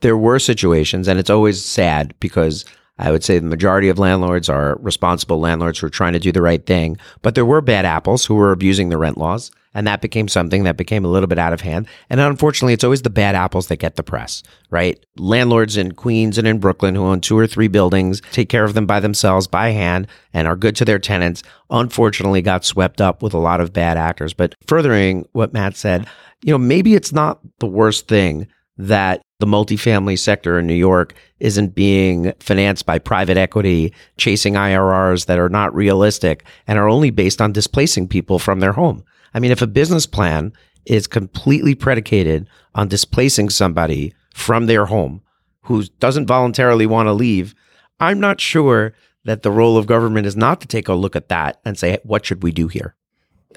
[0.00, 2.64] There were situations, and it's always sad because
[2.98, 6.32] I would say the majority of landlords are responsible landlords who are trying to do
[6.32, 9.52] the right thing, but there were bad apples who were abusing the rent laws.
[9.74, 11.86] And that became something that became a little bit out of hand.
[12.08, 15.04] And unfortunately, it's always the bad apples that get the press, right?
[15.18, 18.74] Landlords in Queens and in Brooklyn who own two or three buildings, take care of
[18.74, 23.22] them by themselves, by hand, and are good to their tenants, unfortunately got swept up
[23.22, 24.32] with a lot of bad actors.
[24.32, 26.06] But furthering what Matt said,
[26.42, 28.46] you know, maybe it's not the worst thing
[28.76, 35.26] that the multifamily sector in New York isn't being financed by private equity, chasing IRRs
[35.26, 39.04] that are not realistic and are only based on displacing people from their home.
[39.34, 40.52] I mean, if a business plan
[40.86, 45.22] is completely predicated on displacing somebody from their home
[45.62, 47.54] who doesn't voluntarily want to leave,
[48.00, 51.28] I'm not sure that the role of government is not to take a look at
[51.28, 52.94] that and say, what should we do here?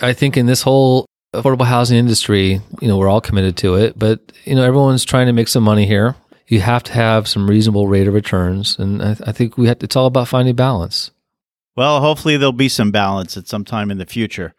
[0.02, 4.00] I think in this whole affordable housing industry, you know, we're all committed to it,
[4.00, 6.16] but you know, everyone's trying to make some money here.
[6.48, 9.80] You have to have some reasonable rate of returns, and I, I think we have
[9.80, 11.12] to, it's all about finding balance.
[11.76, 14.56] Well, hopefully there'll be some balance at some time in the future.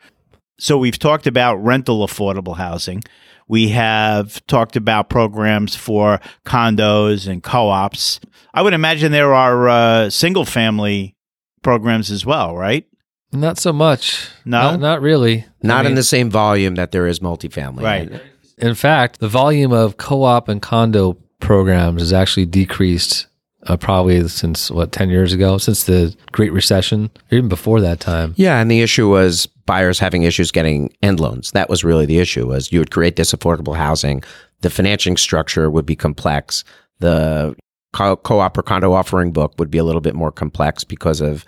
[0.58, 3.02] So we've talked about rental affordable housing.
[3.46, 8.20] We have talked about programs for condos and co-ops.
[8.52, 11.16] I would imagine there are uh, single family
[11.62, 12.86] programs as well, right?
[13.32, 14.28] Not so much.
[14.44, 14.72] No?
[14.72, 15.46] not, not really.
[15.62, 17.82] Not I mean, in the same volume that there is multifamily.
[17.82, 18.22] Right.
[18.58, 23.26] In fact, the volume of co-op and condo programs has actually decreased
[23.66, 28.34] uh, probably since what 10 years ago since the great recession even before that time
[28.36, 31.52] Yeah, and the issue was buyers having issues getting end loans.
[31.52, 34.24] That was really the issue was you would create this affordable housing,
[34.62, 36.64] the financing structure would be complex,
[37.00, 37.54] the
[37.92, 41.44] co- co-op or condo offering book would be a little bit more complex because of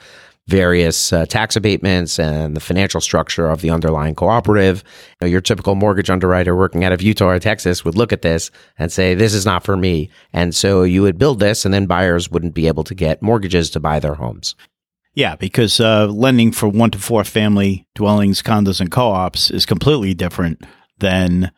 [0.49, 4.85] various uh, tax abatements and the financial structure of the underlying cooperative.
[5.21, 8.23] You know, your typical mortgage underwriter working out of Utah or Texas would look at
[8.23, 10.11] this and say, this is not for me.
[10.35, 13.71] And so you would build this and then buyers wouldn't be able to get mortgages
[13.71, 14.57] to buy their homes.
[15.15, 19.67] Yeah, because uh, lending for one to four family dwellings, condos, and co ops is
[19.67, 20.65] completely different
[20.99, 21.51] than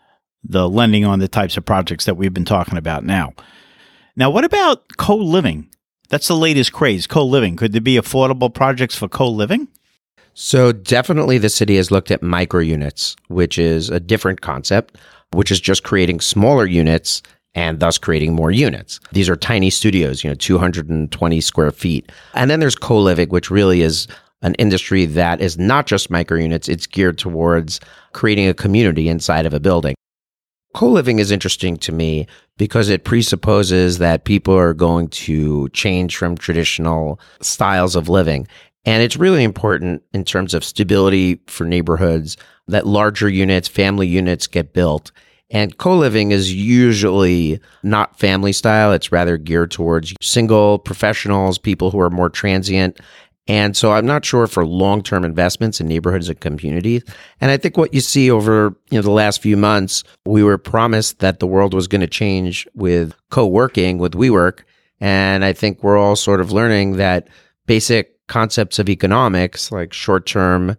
[0.42, 3.32] the lending on the types of projects that we've been talking about now.
[4.16, 5.68] Now, what about co living?
[6.08, 7.56] That's the latest craze, co living.
[7.56, 9.68] Could there be affordable projects for co living?
[10.34, 14.96] So definitely the city has looked at micro units, which is a different concept,
[15.32, 17.22] which is just creating smaller units
[17.54, 19.00] and thus creating more units.
[19.12, 22.10] These are tiny studios, you know, 220 square feet.
[22.34, 24.08] And then there's co-living, which really is
[24.42, 26.68] an industry that is not just micro units.
[26.68, 27.80] It's geared towards
[28.12, 29.94] creating a community inside of a building.
[30.74, 32.26] Co-living is interesting to me
[32.56, 38.48] because it presupposes that people are going to change from traditional styles of living.
[38.84, 42.36] And it's really important in terms of stability for neighborhoods
[42.68, 45.12] that larger units, family units get built.
[45.52, 48.92] And co-living is usually not family style.
[48.92, 52.98] It's rather geared towards single professionals, people who are more transient.
[53.48, 57.02] And so I'm not sure for long-term investments in neighborhoods and communities.
[57.40, 60.58] And I think what you see over, you know, the last few months, we were
[60.58, 64.60] promised that the world was going to change with co-working with WeWork.
[65.00, 67.28] And I think we're all sort of learning that
[67.66, 70.76] basic concepts of economics, like short-term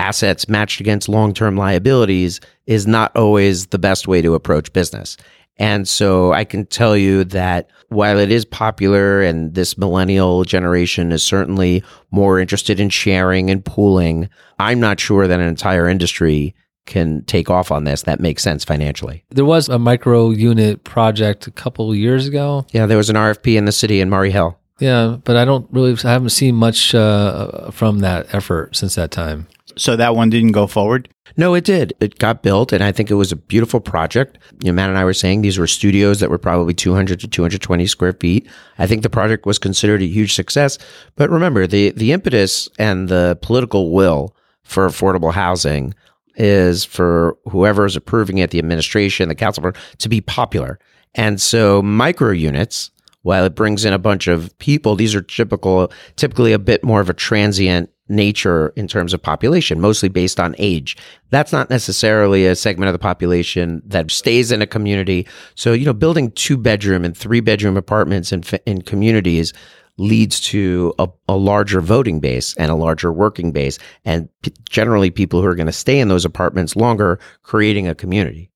[0.00, 5.16] assets matched against long-term liabilities is not always the best way to approach business.
[5.58, 11.12] And so I can tell you that while it is popular and this millennial generation
[11.12, 16.54] is certainly more interested in sharing and pooling, I'm not sure that an entire industry
[16.86, 18.02] can take off on this.
[18.02, 19.22] That makes sense financially.
[19.28, 22.64] There was a micro unit project a couple years ago.
[22.70, 24.58] Yeah, there was an RFP in the city in Murray Hill.
[24.78, 29.10] Yeah, but I don't really, I haven't seen much uh, from that effort since that
[29.10, 29.46] time.
[29.76, 31.08] So that one didn't go forward?
[31.36, 31.92] No, it did.
[32.00, 34.38] It got built, and I think it was a beautiful project.
[34.62, 37.28] You know, Matt and I were saying these were studios that were probably 200 to
[37.28, 38.48] 220 square feet.
[38.78, 40.78] I think the project was considered a huge success.
[41.16, 45.94] But remember, the, the impetus and the political will for affordable housing
[46.36, 50.78] is for whoever is approving it, the administration, the council, to be popular.
[51.14, 52.90] And so micro units,
[53.22, 57.00] while it brings in a bunch of people, these are typical, typically a bit more
[57.00, 60.96] of a transient nature in terms of population, mostly based on age.
[61.30, 65.26] That's not necessarily a segment of the population that stays in a community.
[65.54, 69.52] So, you know, building two bedroom and three bedroom apartments in, in communities
[69.96, 75.10] leads to a, a, larger voting base and a larger working base, and p- generally
[75.10, 78.50] people who are going to stay in those apartments longer, creating a community.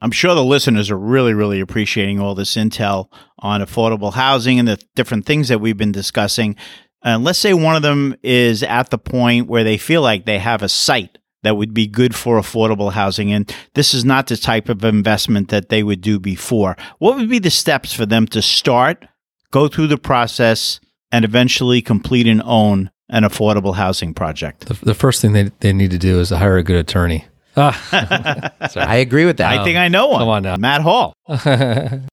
[0.00, 4.68] I'm sure the listeners are really, really appreciating all this intel on affordable housing and
[4.68, 6.56] the different things that we've been discussing.
[7.02, 10.38] And let's say one of them is at the point where they feel like they
[10.38, 13.32] have a site that would be good for affordable housing.
[13.32, 16.76] And this is not the type of investment that they would do before.
[16.98, 19.06] What would be the steps for them to start
[19.50, 20.80] go through the process,
[21.10, 24.66] and eventually complete and own an affordable housing project.
[24.66, 27.26] The, the first thing they, they need to do is hire a good attorney.
[27.56, 29.58] I agree with that.
[29.58, 30.20] I think I know one.
[30.20, 30.56] Come on now.
[30.56, 31.14] Matt Hall.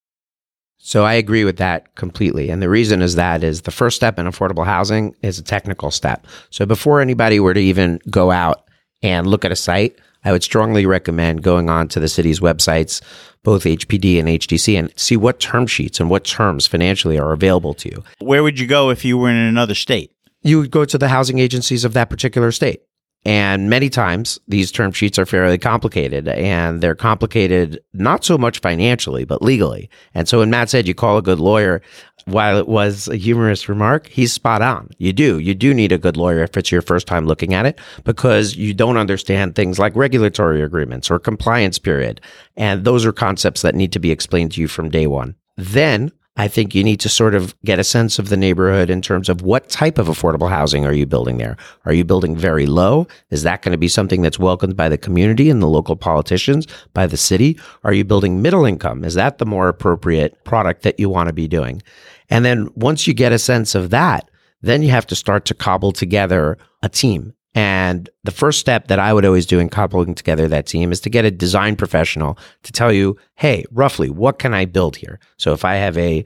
[0.85, 2.51] so I agree with that completely.
[2.51, 5.89] And the reason is that is the first step in affordable housing is a technical
[5.89, 6.27] step.
[6.51, 8.65] So before anybody were to even go out
[9.01, 13.01] and look at a site, I would strongly recommend going on to the city's websites,
[13.41, 17.73] both HPD and HDC, and see what term sheets and what terms financially are available
[17.73, 18.03] to you.
[18.19, 20.11] Where would you go if you were in another state?
[20.43, 22.83] You would go to the housing agencies of that particular state.
[23.25, 28.59] And many times these term sheets are fairly complicated and they're complicated not so much
[28.59, 29.89] financially, but legally.
[30.13, 31.81] And so when Matt said you call a good lawyer,
[32.25, 34.89] while it was a humorous remark, he's spot on.
[34.99, 35.39] You do.
[35.39, 38.55] You do need a good lawyer if it's your first time looking at it because
[38.55, 42.21] you don't understand things like regulatory agreements or compliance period.
[42.55, 45.35] And those are concepts that need to be explained to you from day one.
[45.57, 49.01] Then I think you need to sort of get a sense of the neighborhood in
[49.01, 51.55] terms of what type of affordable housing are you building there?
[51.85, 53.07] Are you building very low?
[53.29, 56.67] Is that going to be something that's welcomed by the community and the local politicians,
[56.93, 57.57] by the city?
[57.85, 59.05] Are you building middle income?
[59.05, 61.81] Is that the more appropriate product that you want to be doing?
[62.29, 64.29] And then once you get a sense of that,
[64.61, 68.99] then you have to start to cobble together a team and the first step that
[68.99, 72.37] I would always do in coupling together that team is to get a design professional
[72.63, 75.19] to tell you, hey, roughly, what can I build here?
[75.37, 76.25] So if I have a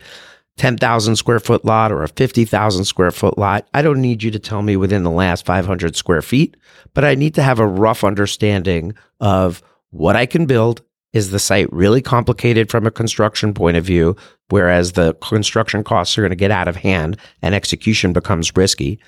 [0.57, 4.39] 10,000 square foot lot or a 50,000 square foot lot, I don't need you to
[4.39, 6.57] tell me within the last 500 square feet,
[6.95, 9.61] but I need to have a rough understanding of
[9.91, 10.81] what I can build.
[11.11, 14.15] Is the site really complicated from a construction point of view?
[14.49, 18.99] Whereas the construction costs are going to get out of hand and execution becomes risky.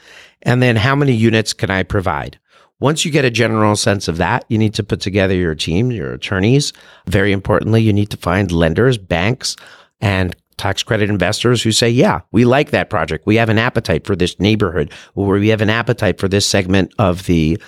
[0.42, 2.40] And then how many units can I provide?
[2.80, 5.92] Once you get a general sense of that, you need to put together your team,
[5.92, 6.74] your attorneys.
[7.06, 9.56] Very importantly, you need to find lenders, banks,
[10.00, 13.28] and tax credit investors who say, yeah, we like that project.
[13.28, 16.94] We have an appetite for this neighborhood or we have an appetite for this segment
[16.98, 17.62] of the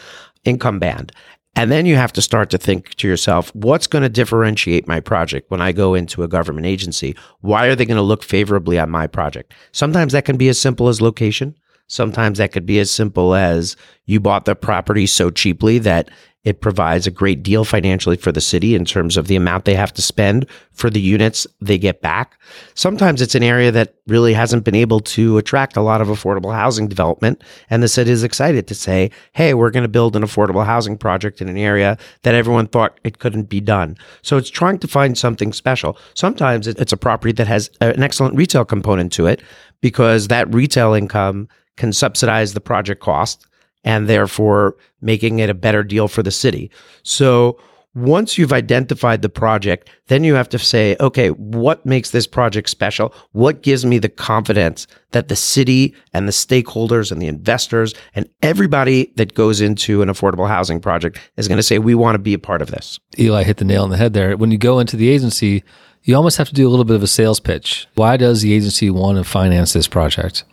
[0.43, 1.11] income band.
[1.55, 4.99] And then you have to start to think to yourself, what's going to differentiate my
[4.99, 7.15] project when I go into a government agency?
[7.41, 9.53] Why are they going to look favorably on my project?
[9.71, 11.55] Sometimes that can be as simple as location.
[11.87, 13.75] Sometimes that could be as simple as
[14.05, 16.09] you bought the property so cheaply that
[16.43, 19.75] it provides a great deal financially for the city in terms of the amount they
[19.75, 22.37] have to spend for the units they get back.
[22.73, 26.53] Sometimes it's an area that really hasn't been able to attract a lot of affordable
[26.53, 27.41] housing development.
[27.69, 30.97] And the city is excited to say, hey, we're going to build an affordable housing
[30.97, 33.95] project in an area that everyone thought it couldn't be done.
[34.21, 35.97] So it's trying to find something special.
[36.13, 39.41] Sometimes it's a property that has an excellent retail component to it
[39.79, 43.47] because that retail income can subsidize the project cost
[43.83, 46.71] and therefore making it a better deal for the city.
[47.03, 47.59] So
[47.95, 52.69] once you've identified the project, then you have to say, okay, what makes this project
[52.69, 53.13] special?
[53.33, 58.27] What gives me the confidence that the city and the stakeholders and the investors and
[58.41, 62.19] everybody that goes into an affordable housing project is going to say, we want to
[62.19, 62.99] be a part of this?
[63.19, 64.35] Eli hit the nail on the head there.
[64.37, 65.63] When you go into the agency,
[66.01, 67.87] you almost have to do a little bit of a sales pitch.
[67.93, 70.45] Why does the agency want to finance this project?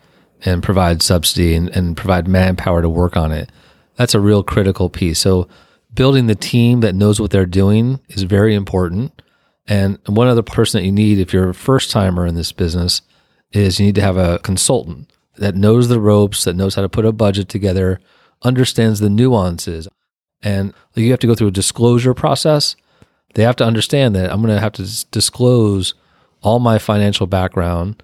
[0.44, 3.50] And provide subsidy and, and provide manpower to work on it.
[3.96, 5.18] That's a real critical piece.
[5.18, 5.48] So
[5.92, 9.22] building the team that knows what they're doing is very important.
[9.66, 13.02] And one other person that you need if you're a first timer in this business
[13.52, 16.88] is you need to have a consultant that knows the ropes, that knows how to
[16.88, 18.00] put a budget together,
[18.42, 19.88] understands the nuances.
[20.42, 22.76] And you have to go through a disclosure process.
[23.34, 25.94] They have to understand that I'm going to have to disclose
[26.42, 28.02] all my financial background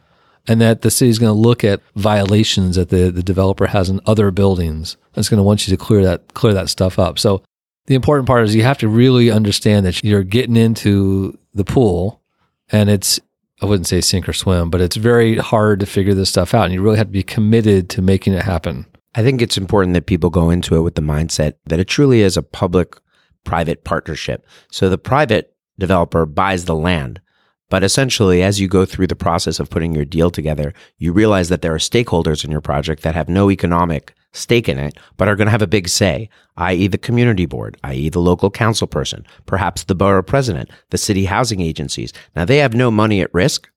[0.49, 4.01] and that the city's going to look at violations that the, the developer has in
[4.07, 4.97] other buildings.
[5.17, 7.19] It's going to want you to clear that clear that stuff up.
[7.19, 7.43] So
[7.87, 12.23] the important part is you have to really understand that you're getting into the pool
[12.71, 13.21] and it's
[13.63, 16.65] I wouldn't say sink or swim, but it's very hard to figure this stuff out
[16.65, 18.87] and you really have to be committed to making it happen.
[19.15, 22.21] I think it's important that people go into it with the mindset that it truly
[22.21, 22.97] is a public
[23.45, 24.47] private partnership.
[24.71, 27.21] So the private developer buys the land
[27.69, 31.49] but essentially, as you go through the process of putting your deal together, you realize
[31.49, 35.27] that there are stakeholders in your project that have no economic stake in it, but
[35.29, 38.87] are going to have a big say, i.e., the community board, i.e., the local council
[38.87, 42.13] person, perhaps the borough president, the city housing agencies.
[42.37, 43.69] Now, they have no money at risk,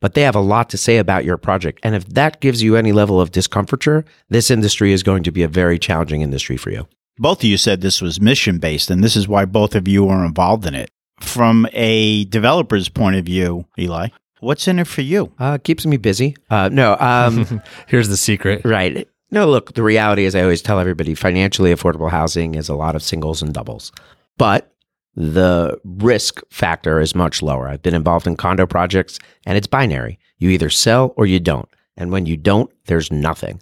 [0.00, 1.80] but they have a lot to say about your project.
[1.82, 5.42] And if that gives you any level of discomfiture, this industry is going to be
[5.42, 6.86] a very challenging industry for you.
[7.16, 10.08] Both of you said this was mission based, and this is why both of you
[10.08, 10.90] are involved in it
[11.20, 14.08] from a developer's point of view, Eli,
[14.40, 15.32] what's in it for you?
[15.38, 16.36] Uh, keeps me busy.
[16.50, 18.62] Uh, no, um, here's the secret.
[18.64, 19.08] Right.
[19.30, 22.96] No, look, the reality is, I always tell everybody financially affordable housing is a lot
[22.96, 23.92] of singles and doubles,
[24.38, 24.72] but
[25.14, 27.68] the risk factor is much lower.
[27.68, 30.18] I've been involved in condo projects and it's binary.
[30.38, 31.68] You either sell or you don't.
[31.96, 33.60] And when you don't, there's nothing.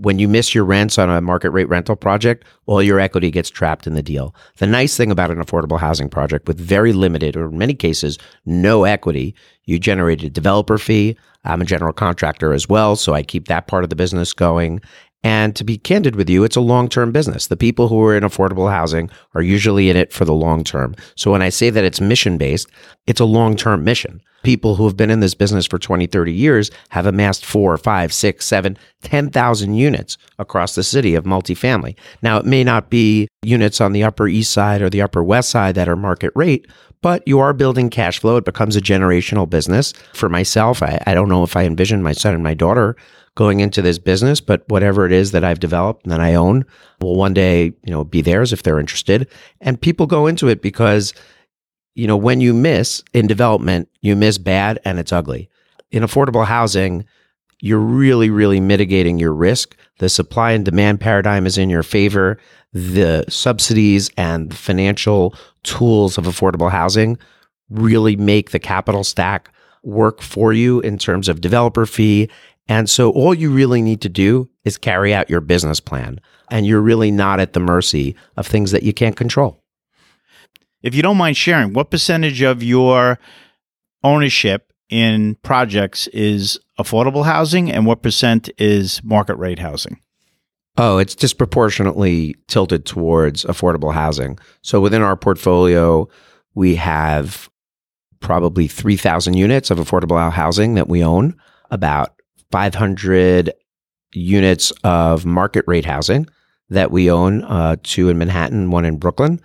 [0.00, 3.48] When you miss your rents on a market rate rental project, all your equity gets
[3.48, 4.34] trapped in the deal.
[4.56, 8.18] The nice thing about an affordable housing project with very limited, or in many cases,
[8.44, 9.36] no equity,
[9.66, 11.16] you generate a developer fee.
[11.44, 14.80] I'm a general contractor as well, so I keep that part of the business going.
[15.24, 17.46] And to be candid with you, it's a long term business.
[17.46, 20.94] The people who are in affordable housing are usually in it for the long term.
[21.16, 22.68] So when I say that it's mission based,
[23.06, 24.20] it's a long term mission.
[24.42, 28.12] People who have been in this business for 20, 30 years have amassed four, five,
[28.12, 31.96] six, seven, 10,000 units across the city of multifamily.
[32.20, 35.48] Now, it may not be units on the Upper East Side or the Upper West
[35.48, 36.66] Side that are market rate,
[37.00, 38.36] but you are building cash flow.
[38.36, 39.94] It becomes a generational business.
[40.12, 42.96] For myself, I, I don't know if I envision my son and my daughter
[43.34, 46.64] going into this business, but whatever it is that I've developed and that I own
[47.00, 49.28] will one day, you know, be theirs if they're interested.
[49.60, 51.12] And people go into it because,
[51.94, 55.50] you know, when you miss in development, you miss bad and it's ugly.
[55.90, 57.04] In affordable housing,
[57.60, 59.76] you're really, really mitigating your risk.
[59.98, 62.38] The supply and demand paradigm is in your favor.
[62.72, 67.18] The subsidies and financial tools of affordable housing
[67.70, 69.50] really make the capital stack
[69.82, 72.28] work for you in terms of developer fee
[72.68, 76.20] and so all you really need to do is carry out your business plan.
[76.50, 79.62] And you're really not at the mercy of things that you can't control.
[80.82, 83.18] If you don't mind sharing, what percentage of your
[84.02, 89.98] ownership in projects is affordable housing and what percent is market rate housing?
[90.76, 94.38] Oh, it's disproportionately tilted towards affordable housing.
[94.60, 96.08] So within our portfolio,
[96.54, 97.48] we have
[98.20, 101.36] probably 3,000 units of affordable housing that we own.
[101.70, 102.13] About
[102.54, 103.52] 500
[104.12, 106.28] units of market rate housing
[106.68, 109.40] that we own, uh, two in Manhattan, one in Brooklyn.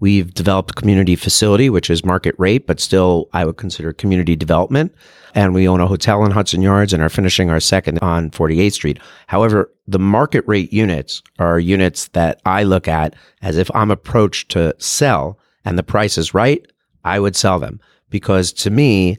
[0.00, 4.94] We've developed community facility, which is market rate, but still I would consider community development.
[5.34, 8.72] And we own a hotel in Hudson Yards and are finishing our second on 48th
[8.72, 8.98] Street.
[9.26, 14.50] However, the market rate units are units that I look at as if I'm approached
[14.52, 16.66] to sell and the price is right,
[17.04, 17.78] I would sell them.
[18.08, 19.18] Because to me,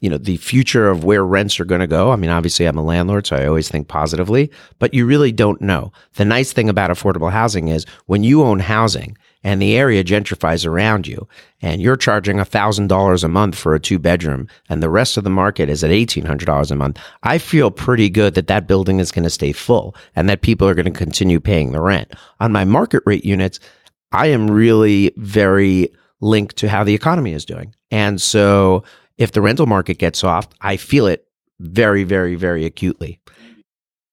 [0.00, 2.12] you know, the future of where rents are going to go.
[2.12, 5.60] I mean, obviously I'm a landlord, so I always think positively, but you really don't
[5.60, 5.92] know.
[6.14, 10.66] The nice thing about affordable housing is when you own housing and the area gentrifies
[10.66, 11.26] around you
[11.62, 15.30] and you're charging $1,000 a month for a two bedroom and the rest of the
[15.30, 19.24] market is at $1,800 a month, I feel pretty good that that building is going
[19.24, 22.12] to stay full and that people are going to continue paying the rent.
[22.40, 23.58] On my market rate units,
[24.12, 27.74] I am really very linked to how the economy is doing.
[27.90, 28.84] And so
[29.18, 31.26] if the rental market gets soft, I feel it
[31.60, 33.20] very, very, very acutely.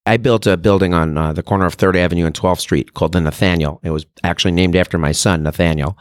[0.08, 3.14] I built a building on uh, the corner of 3rd Avenue and 12th Street called
[3.14, 3.80] the Nathaniel.
[3.84, 5.98] It was actually named after my son, Nathaniel.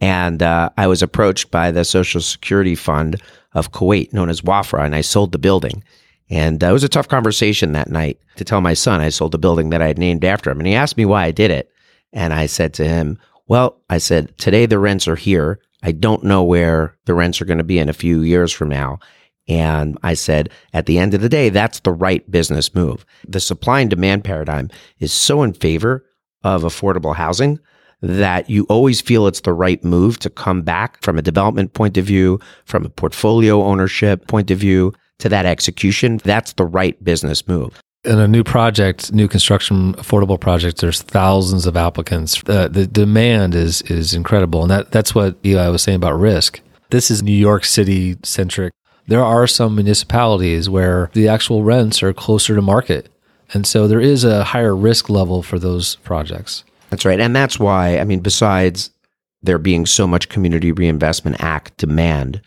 [0.00, 3.22] And uh, I was approached by the Social Security Fund
[3.54, 5.82] of Kuwait, known as WAFRA, and I sold the building.
[6.28, 9.32] And uh, it was a tough conversation that night to tell my son I sold
[9.32, 10.58] the building that I had named after him.
[10.58, 11.70] And he asked me why I did it.
[12.12, 15.60] And I said to him, Well, I said, today the rents are here.
[15.82, 18.68] I don't know where the rents are going to be in a few years from
[18.68, 18.98] now.
[19.48, 23.06] And I said, at the end of the day, that's the right business move.
[23.28, 26.04] The supply and demand paradigm is so in favor
[26.42, 27.60] of affordable housing
[28.02, 31.96] that you always feel it's the right move to come back from a development point
[31.96, 36.18] of view, from a portfolio ownership point of view to that execution.
[36.18, 37.80] That's the right business move.
[38.06, 42.40] In a new project, new construction, affordable project, there's thousands of applicants.
[42.48, 46.60] Uh, the demand is is incredible, and that that's what Eli was saying about risk.
[46.90, 48.72] This is New York City centric.
[49.08, 53.08] There are some municipalities where the actual rents are closer to market,
[53.52, 56.62] and so there is a higher risk level for those projects.
[56.90, 57.18] That's right.
[57.18, 58.90] And that's why, I mean, besides
[59.42, 62.40] there being so much Community Reinvestment Act demand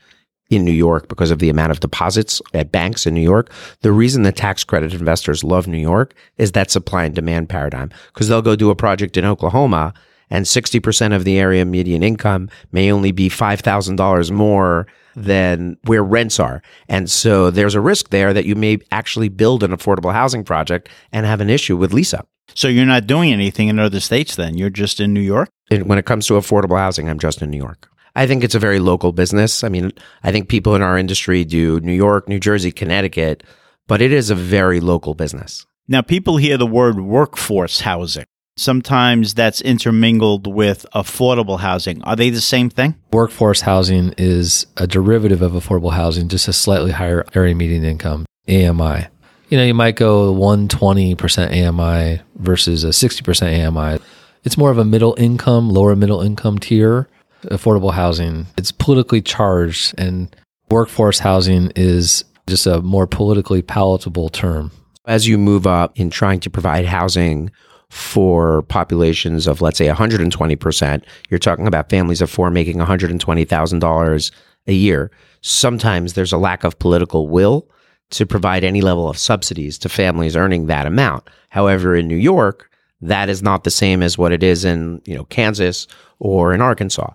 [0.49, 3.91] in New York because of the amount of deposits at banks in New York, the
[3.91, 7.91] reason the tax credit investors love New York is that supply and demand paradigm.
[8.13, 9.93] Because they'll go do a project in Oklahoma
[10.29, 16.39] and 60% of the area median income may only be $5,000 more than where rents
[16.39, 16.61] are.
[16.87, 20.89] And so there's a risk there that you may actually build an affordable housing project
[21.11, 22.27] and have an issue with lease up.
[22.55, 24.57] So you're not doing anything in other states then?
[24.57, 25.49] You're just in New York?
[25.71, 27.89] And when it comes to affordable housing, I'm just in New York.
[28.19, 29.63] I think it's a very local business.
[29.63, 29.93] I mean,
[30.23, 33.43] I think people in our industry do New York, New Jersey, Connecticut,
[33.87, 35.65] but it is a very local business.
[35.87, 38.25] Now, people hear the word workforce housing.
[38.57, 42.03] Sometimes that's intermingled with affordable housing.
[42.03, 42.95] Are they the same thing?
[43.13, 48.25] Workforce housing is a derivative of affordable housing, just a slightly higher area median income,
[48.49, 49.07] AMI
[49.49, 51.17] you know, you might go 120%
[51.51, 53.99] AMI versus a 60% AMI.
[54.43, 57.09] It's more of a middle income, lower middle income tier.
[57.45, 60.35] Affordable housing, it's politically charged, and
[60.69, 64.71] workforce housing is just a more politically palatable term.
[65.05, 67.51] As you move up in trying to provide housing
[67.89, 74.31] for populations of, let's say, 120%, you're talking about families of four making $120,000
[74.67, 75.11] a year.
[75.41, 77.67] Sometimes there's a lack of political will
[78.11, 81.27] to provide any level of subsidies to families earning that amount.
[81.49, 82.69] However, in New York,
[83.01, 85.87] that is not the same as what it is in, you know, Kansas
[86.19, 87.13] or in Arkansas.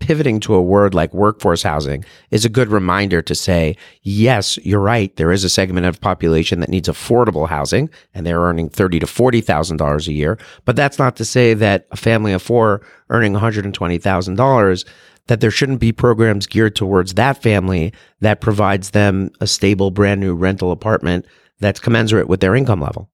[0.00, 4.80] Pivoting to a word like workforce housing is a good reminder to say, yes, you're
[4.80, 5.14] right.
[5.16, 9.06] There is a segment of population that needs affordable housing and they're earning thirty to
[9.06, 10.36] forty thousand dollars a year.
[10.64, 13.98] But that's not to say that a family of four earning one hundred and twenty
[13.98, 14.84] thousand dollars
[15.28, 20.20] that there shouldn't be programs geared towards that family that provides them a stable, brand
[20.20, 21.24] new rental apartment
[21.60, 23.08] that's commensurate with their income level.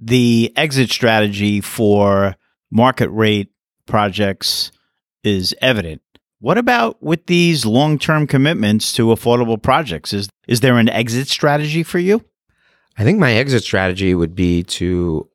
[0.00, 2.36] The exit strategy for
[2.70, 3.50] market rate
[3.86, 4.70] projects
[5.24, 6.02] is evident.
[6.40, 10.12] What about with these long term commitments to affordable projects?
[10.12, 12.24] Is, is there an exit strategy for you?
[12.98, 15.28] I think my exit strategy would be to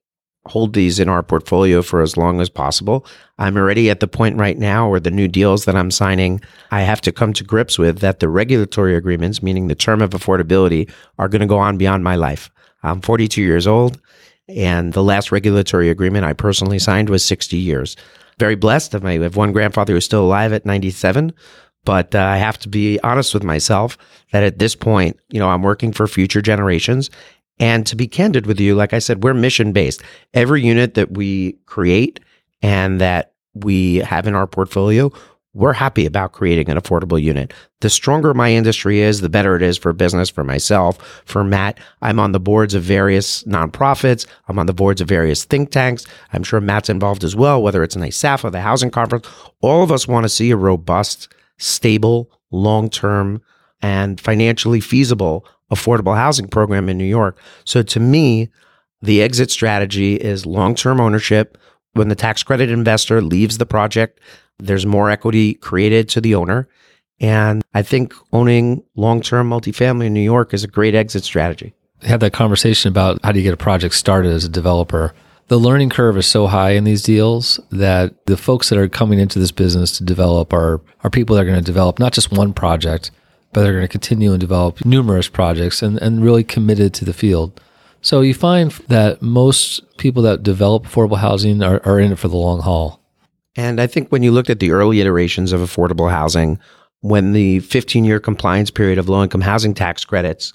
[0.46, 3.06] hold these in our portfolio for as long as possible.
[3.38, 6.42] I'm already at the point right now where the new deals that I'm signing,
[6.72, 10.12] I have to come to grips with that the regulatory agreements, meaning the term of
[10.12, 12.50] affordability, are going to go on beyond my life.
[12.82, 14.02] I'm 42 years old,
[14.58, 17.96] and the last regulatory agreement I personally signed was 60 years.
[18.40, 18.96] Very blessed.
[18.96, 21.34] I have one grandfather who's still alive at 97.
[21.84, 23.98] But uh, I have to be honest with myself
[24.32, 27.10] that at this point, you know, I'm working for future generations
[27.60, 30.02] and to be candid with you, like I said, we're mission based.
[30.34, 32.20] Every unit that we create
[32.62, 35.12] and that we have in our portfolio,
[35.54, 37.54] we're happy about creating an affordable unit.
[37.82, 41.80] The stronger my industry is, the better it is for business, for myself, for Matt.
[42.02, 44.26] I'm on the boards of various nonprofits.
[44.48, 46.06] I'm on the boards of various think tanks.
[46.32, 49.28] I'm sure Matt's involved as well, whether it's in ASAF or the housing conference.
[49.62, 53.42] All of us want to see a robust, stable, long term,
[53.82, 57.38] and financially feasible affordable housing program in New York.
[57.66, 58.50] So to me,
[59.02, 61.58] the exit strategy is long term ownership.
[61.94, 64.22] When the tax credit investor leaves the project,
[64.66, 66.68] there's more equity created to the owner.
[67.20, 71.74] And I think owning long term multifamily in New York is a great exit strategy.
[72.02, 75.14] We had that conversation about how do you get a project started as a developer.
[75.48, 79.20] The learning curve is so high in these deals that the folks that are coming
[79.20, 82.32] into this business to develop are, are people that are going to develop not just
[82.32, 83.12] one project,
[83.52, 87.14] but they're going to continue and develop numerous projects and, and really committed to the
[87.14, 87.60] field.
[88.02, 92.30] So you find that most people that develop affordable housing are, are in it for
[92.30, 93.01] the long haul.
[93.56, 96.60] And I think when you looked at the early iterations of affordable housing,
[97.02, 100.54] when the 15 year compliance period of low income housing tax credits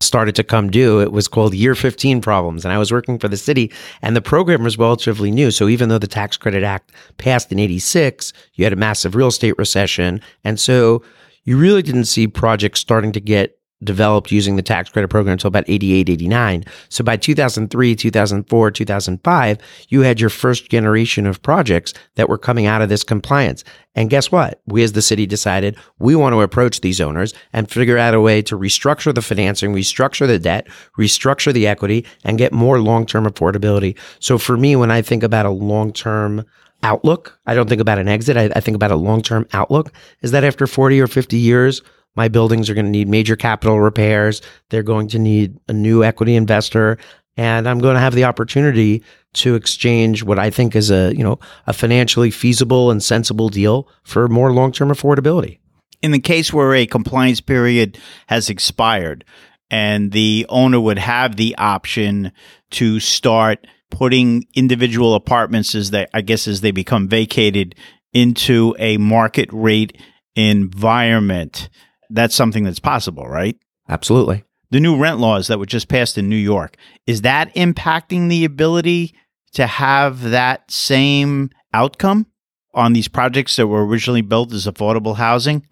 [0.00, 2.64] started to come due, it was called Year 15 problems.
[2.64, 5.50] And I was working for the city, and the program was relatively new.
[5.50, 9.28] So even though the Tax Credit Act passed in 86, you had a massive real
[9.28, 10.20] estate recession.
[10.42, 11.02] And so
[11.44, 15.48] you really didn't see projects starting to get developed using the tax credit program until
[15.48, 16.64] about 88, 89.
[16.88, 22.66] So by 2003, 2004, 2005, you had your first generation of projects that were coming
[22.66, 23.64] out of this compliance.
[23.94, 24.60] And guess what?
[24.66, 28.20] We as the city decided we want to approach these owners and figure out a
[28.20, 30.66] way to restructure the financing, restructure the debt,
[30.98, 33.96] restructure the equity and get more long-term affordability.
[34.18, 36.44] So for me, when I think about a long-term
[36.84, 37.38] outlook.
[37.46, 38.36] I don't think about an exit.
[38.36, 39.92] I, I think about a long term outlook.
[40.20, 41.82] Is that after 40 or 50 years,
[42.16, 44.40] my buildings are going to need major capital repairs.
[44.70, 46.98] They're going to need a new equity investor.
[47.36, 49.02] And I'm going to have the opportunity
[49.34, 53.88] to exchange what I think is a, you know, a financially feasible and sensible deal
[54.04, 55.58] for more long term affordability.
[56.02, 59.24] In the case where a compliance period has expired
[59.70, 62.30] and the owner would have the option
[62.72, 67.74] to start putting individual apartments as they, I guess, as they become vacated
[68.12, 69.98] into a market rate
[70.36, 71.68] environment,
[72.14, 73.56] that's something that's possible, right?
[73.88, 74.44] Absolutely.
[74.70, 76.76] The new rent laws that were just passed in New York,
[77.06, 79.14] is that impacting the ability
[79.52, 82.26] to have that same outcome
[82.72, 85.66] on these projects that were originally built as affordable housing?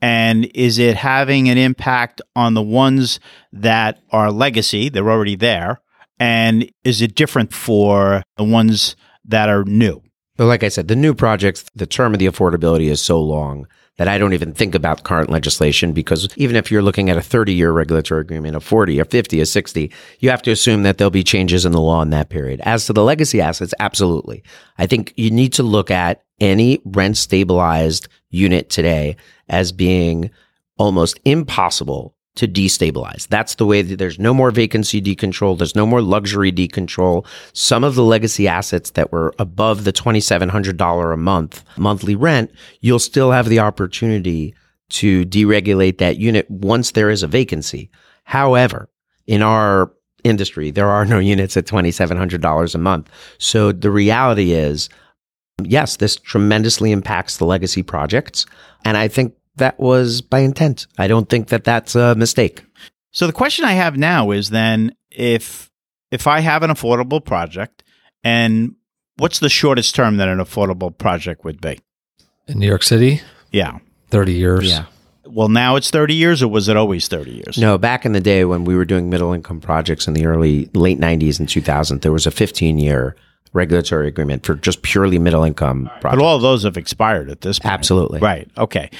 [0.00, 3.18] And is it having an impact on the ones
[3.52, 4.88] that are legacy?
[4.88, 5.80] They're already there.
[6.18, 10.02] And is it different for the ones that are new?
[10.36, 13.66] But like I said, the new projects, the term of the affordability is so long
[13.96, 17.22] that I don't even think about current legislation because even if you're looking at a
[17.22, 19.90] 30 year regulatory agreement, a 40, a 50, a 60,
[20.20, 22.60] you have to assume that there'll be changes in the law in that period.
[22.60, 24.42] As to the legacy assets, absolutely.
[24.78, 29.16] I think you need to look at any rent stabilized unit today
[29.48, 30.30] as being
[30.78, 33.26] almost impossible to destabilize.
[33.28, 35.58] That's the way that there's no more vacancy decontrol.
[35.58, 37.26] There's no more luxury decontrol.
[37.52, 42.98] Some of the legacy assets that were above the $2,700 a month monthly rent, you'll
[42.98, 44.54] still have the opportunity
[44.88, 47.90] to deregulate that unit once there is a vacancy.
[48.24, 48.88] However,
[49.26, 49.92] in our
[50.22, 53.10] industry, there are no units at $2,700 a month.
[53.38, 54.88] So the reality is,
[55.62, 58.46] yes, this tremendously impacts the legacy projects.
[58.84, 60.86] And I think that was by intent.
[60.98, 62.64] I don't think that that's a mistake.
[63.12, 65.70] So the question I have now is then if
[66.10, 67.82] if I have an affordable project
[68.22, 68.74] and
[69.16, 71.80] what's the shortest term that an affordable project would be?
[72.46, 73.20] In New York City,
[73.50, 73.78] Yeah.
[74.10, 74.68] 30 years.
[74.70, 74.84] Yeah.
[75.28, 77.58] Well, now it's 30 years or was it always 30 years?
[77.58, 80.70] No, back in the day when we were doing middle income projects in the early
[80.74, 83.16] late 90s and 2000, there was a 15 year
[83.52, 86.22] regulatory agreement for just purely middle income But projects.
[86.22, 87.72] all of those have expired at this point.
[87.72, 88.20] Absolutely.
[88.20, 88.48] Right.
[88.56, 88.90] Okay.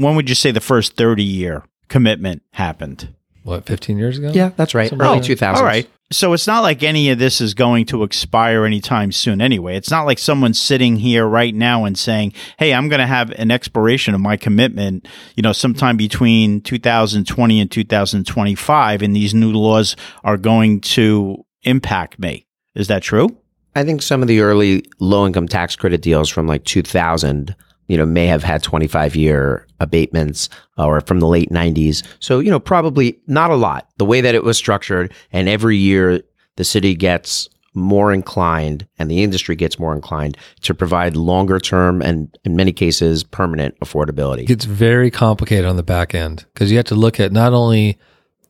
[0.00, 3.14] When would you say the first 30 year commitment happened?
[3.42, 4.30] What, 15 years ago?
[4.32, 4.88] Yeah, that's right.
[4.88, 5.54] Something Early like that.
[5.54, 5.56] 2000s.
[5.56, 5.90] All right.
[6.10, 9.76] So it's not like any of this is going to expire anytime soon anyway.
[9.76, 13.30] It's not like someone's sitting here right now and saying, "Hey, I'm going to have
[13.32, 15.06] an expiration of my commitment,
[15.36, 22.18] you know, sometime between 2020 and 2025 and these new laws are going to impact
[22.18, 23.36] me." Is that true?
[23.76, 27.54] I think some of the early low income tax credit deals from like 2000,
[27.90, 30.48] you know, may have had 25 year abatements
[30.78, 32.06] uh, or from the late 90s.
[32.20, 33.88] So, you know, probably not a lot.
[33.96, 36.22] The way that it was structured and every year
[36.54, 42.00] the city gets more inclined and the industry gets more inclined to provide longer term
[42.00, 44.42] and in many cases permanent affordability.
[44.42, 47.52] It gets very complicated on the back end because you have to look at not
[47.52, 47.98] only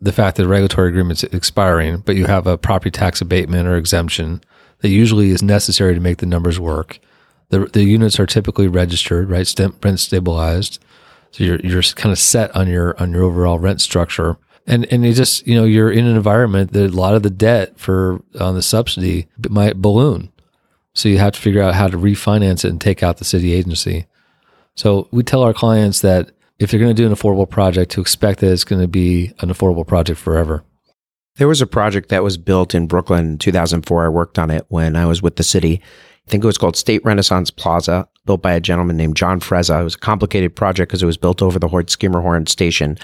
[0.02, 3.76] the fact that the regulatory agreement's expiring, but you have a property tax abatement or
[3.76, 4.42] exemption
[4.80, 6.98] that usually is necessary to make the numbers work.
[7.50, 9.46] The, the units are typically registered, right?
[9.46, 10.78] Stem, rent stabilized.
[11.32, 14.36] So you're, you're kind of set on your, on your overall rent structure.
[14.66, 17.30] And, and you just, you know, you're in an environment that a lot of the
[17.30, 20.32] debt for on the subsidy might balloon.
[20.94, 23.52] So you have to figure out how to refinance it and take out the city
[23.52, 24.06] agency.
[24.74, 28.00] So we tell our clients that if they're going to do an affordable project, to
[28.00, 30.62] expect that it's going to be an affordable project forever.
[31.36, 34.04] There was a project that was built in Brooklyn in 2004.
[34.04, 35.80] I worked on it when I was with the city.
[36.30, 39.80] I think it was called State Renaissance Plaza, built by a gentleman named John Frezza.
[39.80, 42.98] It was a complicated project because it was built over the Hoyt Schermerhorn station.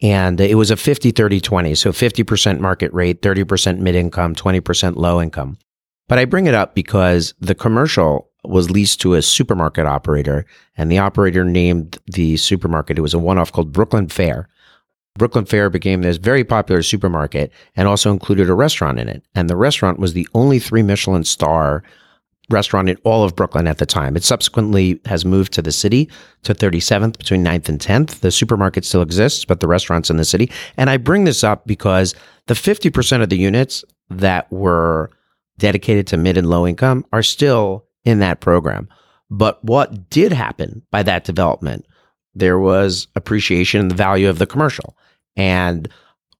[0.00, 1.74] And it was a 50 30 20.
[1.74, 5.58] So 50% market rate, 30% mid income, 20% low income.
[6.08, 10.90] But I bring it up because the commercial was leased to a supermarket operator, and
[10.90, 14.48] the operator named the supermarket, it was a one off called Brooklyn Fare.
[15.18, 19.22] Brooklyn Fare became this very popular supermarket and also included a restaurant in it.
[19.34, 21.82] And the restaurant was the only three Michelin star
[22.52, 24.16] restaurant in all of Brooklyn at the time.
[24.16, 26.10] It subsequently has moved to the city
[26.42, 28.20] to 37th between 9th and 10th.
[28.20, 30.50] The supermarket still exists, but the restaurant's in the city.
[30.76, 32.14] And I bring this up because
[32.46, 35.10] the 50% of the units that were
[35.58, 38.88] dedicated to mid and low income are still in that program.
[39.30, 41.86] But what did happen by that development?
[42.34, 44.96] There was appreciation in the value of the commercial.
[45.36, 45.88] And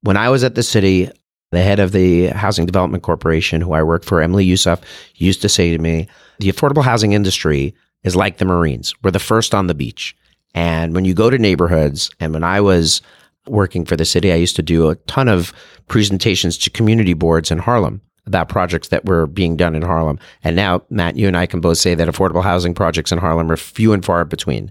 [0.02, 1.10] when I was at the city,
[1.52, 4.80] the head of the Housing Development Corporation, who I worked for, Emily Youssouf,
[5.16, 6.08] used to say to me,
[6.38, 8.94] the affordable housing industry is like the Marines.
[9.02, 10.16] We're the first on the beach.
[10.54, 13.00] And when you go to neighborhoods, and when I was
[13.46, 15.52] working for the city, I used to do a ton of
[15.88, 20.18] presentations to community boards in Harlem about projects that were being done in Harlem.
[20.44, 23.50] And now, Matt, you and I can both say that affordable housing projects in Harlem
[23.50, 24.70] are few and far between.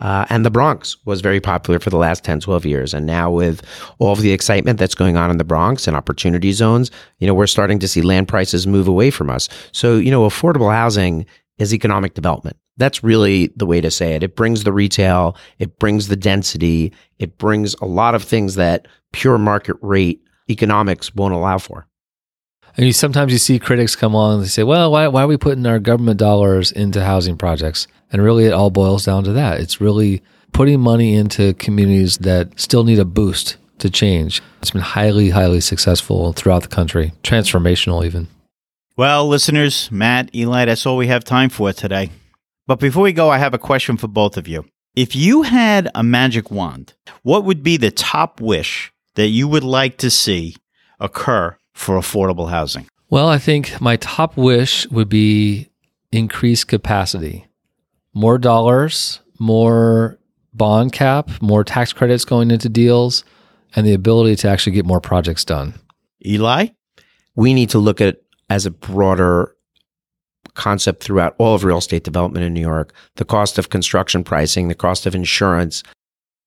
[0.00, 2.94] Uh, and the Bronx was very popular for the last 10, 12 years.
[2.94, 3.62] And now, with
[3.98, 7.34] all of the excitement that's going on in the Bronx and opportunity zones, you know,
[7.34, 9.48] we're starting to see land prices move away from us.
[9.72, 11.26] So, you know, affordable housing
[11.58, 12.56] is economic development.
[12.76, 14.22] That's really the way to say it.
[14.22, 18.86] It brings the retail, it brings the density, it brings a lot of things that
[19.12, 21.88] pure market rate economics won't allow for.
[22.78, 25.26] And you, sometimes you see critics come along and they say, well, why, why are
[25.26, 27.88] we putting our government dollars into housing projects?
[28.12, 29.60] And really, it all boils down to that.
[29.60, 30.22] It's really
[30.52, 34.40] putting money into communities that still need a boost to change.
[34.62, 38.28] It's been highly, highly successful throughout the country, transformational even.
[38.96, 42.10] Well, listeners, Matt, Eli, that's all we have time for today.
[42.68, 44.64] But before we go, I have a question for both of you.
[44.94, 46.94] If you had a magic wand,
[47.24, 50.54] what would be the top wish that you would like to see
[51.00, 52.86] occur for affordable housing?
[53.08, 55.70] Well, I think my top wish would be
[56.12, 57.46] increased capacity.
[58.12, 60.18] More dollars, more
[60.52, 63.24] bond cap, more tax credits going into deals,
[63.76, 65.74] and the ability to actually get more projects done.
[66.26, 66.68] Eli?
[67.36, 68.18] We need to look at
[68.50, 69.54] as a broader
[70.54, 74.66] concept throughout all of real estate development in New York the cost of construction pricing,
[74.66, 75.84] the cost of insurance,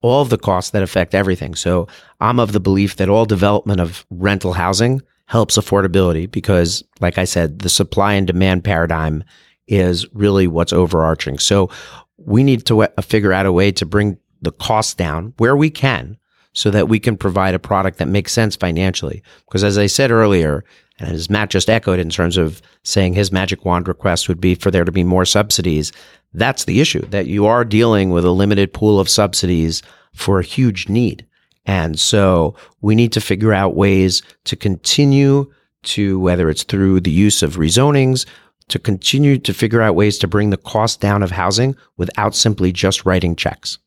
[0.02, 1.54] all of the costs that affect everything.
[1.54, 1.88] So
[2.20, 5.00] I'm of the belief that all development of rental housing
[5.32, 9.24] helps affordability because, like I said, the supply and demand paradigm
[9.66, 11.38] is really what's overarching.
[11.38, 11.70] So
[12.18, 15.70] we need to uh, figure out a way to bring the cost down where we
[15.70, 16.18] can
[16.52, 19.22] so that we can provide a product that makes sense financially.
[19.46, 20.66] Because as I said earlier,
[20.98, 24.54] and as Matt just echoed in terms of saying his magic wand request would be
[24.54, 25.92] for there to be more subsidies,
[26.34, 29.82] that's the issue that you are dealing with a limited pool of subsidies
[30.12, 31.26] for a huge need.
[31.64, 35.52] And so we need to figure out ways to continue
[35.84, 38.26] to, whether it's through the use of rezonings,
[38.68, 42.72] to continue to figure out ways to bring the cost down of housing without simply
[42.72, 43.78] just writing checks.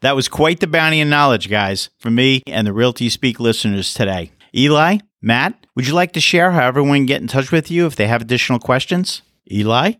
[0.00, 3.92] That was quite the bounty of knowledge, guys, for me and the Realty Speak listeners
[3.92, 4.30] today.
[4.54, 7.86] Eli, Matt, would you like to share how everyone can get in touch with you
[7.86, 9.22] if they have additional questions?
[9.50, 9.94] Eli?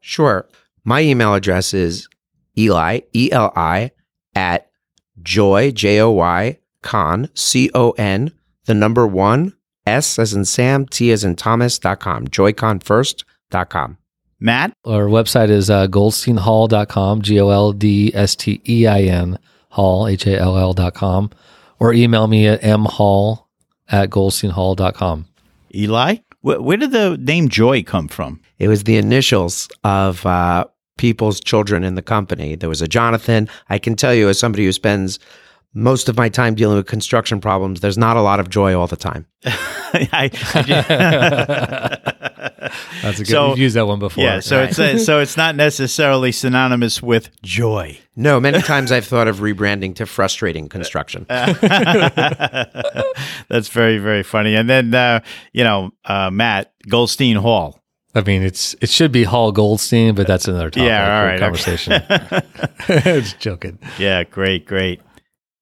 [0.00, 0.48] Sure.
[0.84, 2.08] My email address is
[2.56, 3.90] Eli, E L I,
[4.34, 4.69] at
[5.22, 8.32] joy, J O Y, con, C O N,
[8.64, 9.54] the number one,
[9.86, 13.96] S as in Sam, T as in Thomas, dot com, joycon1st.com.
[14.38, 14.72] Matt?
[14.84, 19.38] Our website is uh, goldsteinhall.com, G O L D S T E I N,
[19.70, 21.30] Hall, H A L L.com,
[21.78, 23.46] or email me at mhall
[23.88, 25.26] at goldsteinhall.com.
[25.74, 26.16] Eli?
[26.40, 28.40] Where, where did the name Joy come from?
[28.58, 30.64] It was the initials of uh,
[31.00, 32.56] people's children in the company.
[32.56, 33.48] There was a Jonathan.
[33.70, 35.18] I can tell you, as somebody who spends
[35.72, 38.86] most of my time dealing with construction problems, there's not a lot of joy all
[38.86, 39.24] the time.
[39.46, 40.28] I,
[43.02, 43.28] That's a good.
[43.28, 44.22] So, you've used that one before.
[44.22, 44.68] Yeah, so right.
[44.68, 47.98] it's a, so it's not necessarily synonymous with joy.
[48.14, 51.24] No, many times I've thought of rebranding to frustrating construction.
[51.28, 51.54] That's
[53.68, 54.54] very very funny.
[54.54, 55.20] And then uh,
[55.54, 57.79] you know uh, Matt Goldstein Hall.
[58.14, 61.38] I mean, it's it should be Hall Goldstein, but that's another topic yeah, all right,
[61.38, 61.92] conversation.
[61.92, 62.42] Okay.
[63.20, 63.78] Just joking.
[63.98, 65.00] Yeah, great, great.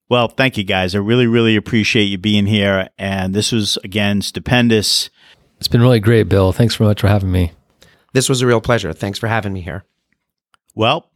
[0.09, 0.95] Well, thank you guys.
[0.95, 2.89] I really, really appreciate you being here.
[2.99, 5.11] And this was again stupendous.
[5.59, 6.53] It's been really great, Bill.
[6.53, 7.53] Thanks very much for having me.
[8.15, 8.93] This was a real pleasure.
[8.95, 9.85] Thanks for having me here.
[10.75, 11.11] Well,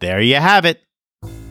[0.00, 0.82] there you have it.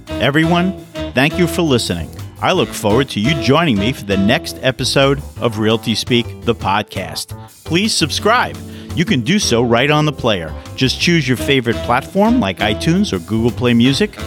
[0.07, 0.77] Everyone,
[1.13, 2.09] thank you for listening.
[2.41, 6.55] I look forward to you joining me for the next episode of Realty Speak, the
[6.55, 7.29] podcast.
[7.63, 8.57] Please subscribe.
[8.95, 10.55] You can do so right on the player.
[10.77, 14.17] Just choose your favorite platform like iTunes or Google Play Music,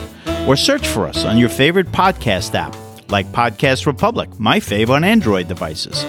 [0.47, 2.77] or search for us on your favorite podcast app
[3.11, 6.05] like Podcast Republic, my fave on Android devices,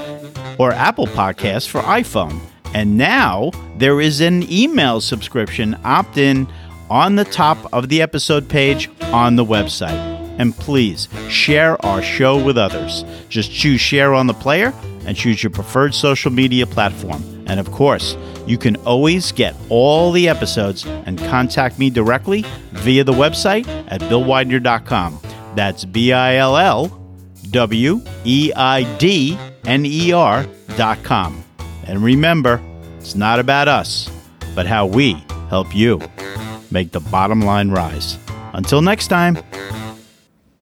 [0.58, 2.42] or Apple Podcasts for iPhone.
[2.74, 6.46] And now there is an email subscription opt in
[6.90, 10.18] on the top of the episode page on the website.
[10.38, 13.06] And please share our show with others.
[13.30, 14.74] Just choose share on the player
[15.10, 17.24] and choose your preferred social media platform.
[17.48, 18.16] And of course,
[18.46, 24.02] you can always get all the episodes and contact me directly via the website at
[24.02, 25.20] billweidner.com.
[25.56, 26.90] That's B I L L
[27.50, 31.44] W E I D N E R.com.
[31.88, 32.62] And remember,
[33.00, 34.12] it's not about us,
[34.54, 35.14] but how we
[35.50, 36.00] help you
[36.70, 38.20] make the bottom line rise.
[38.54, 39.40] Until next time.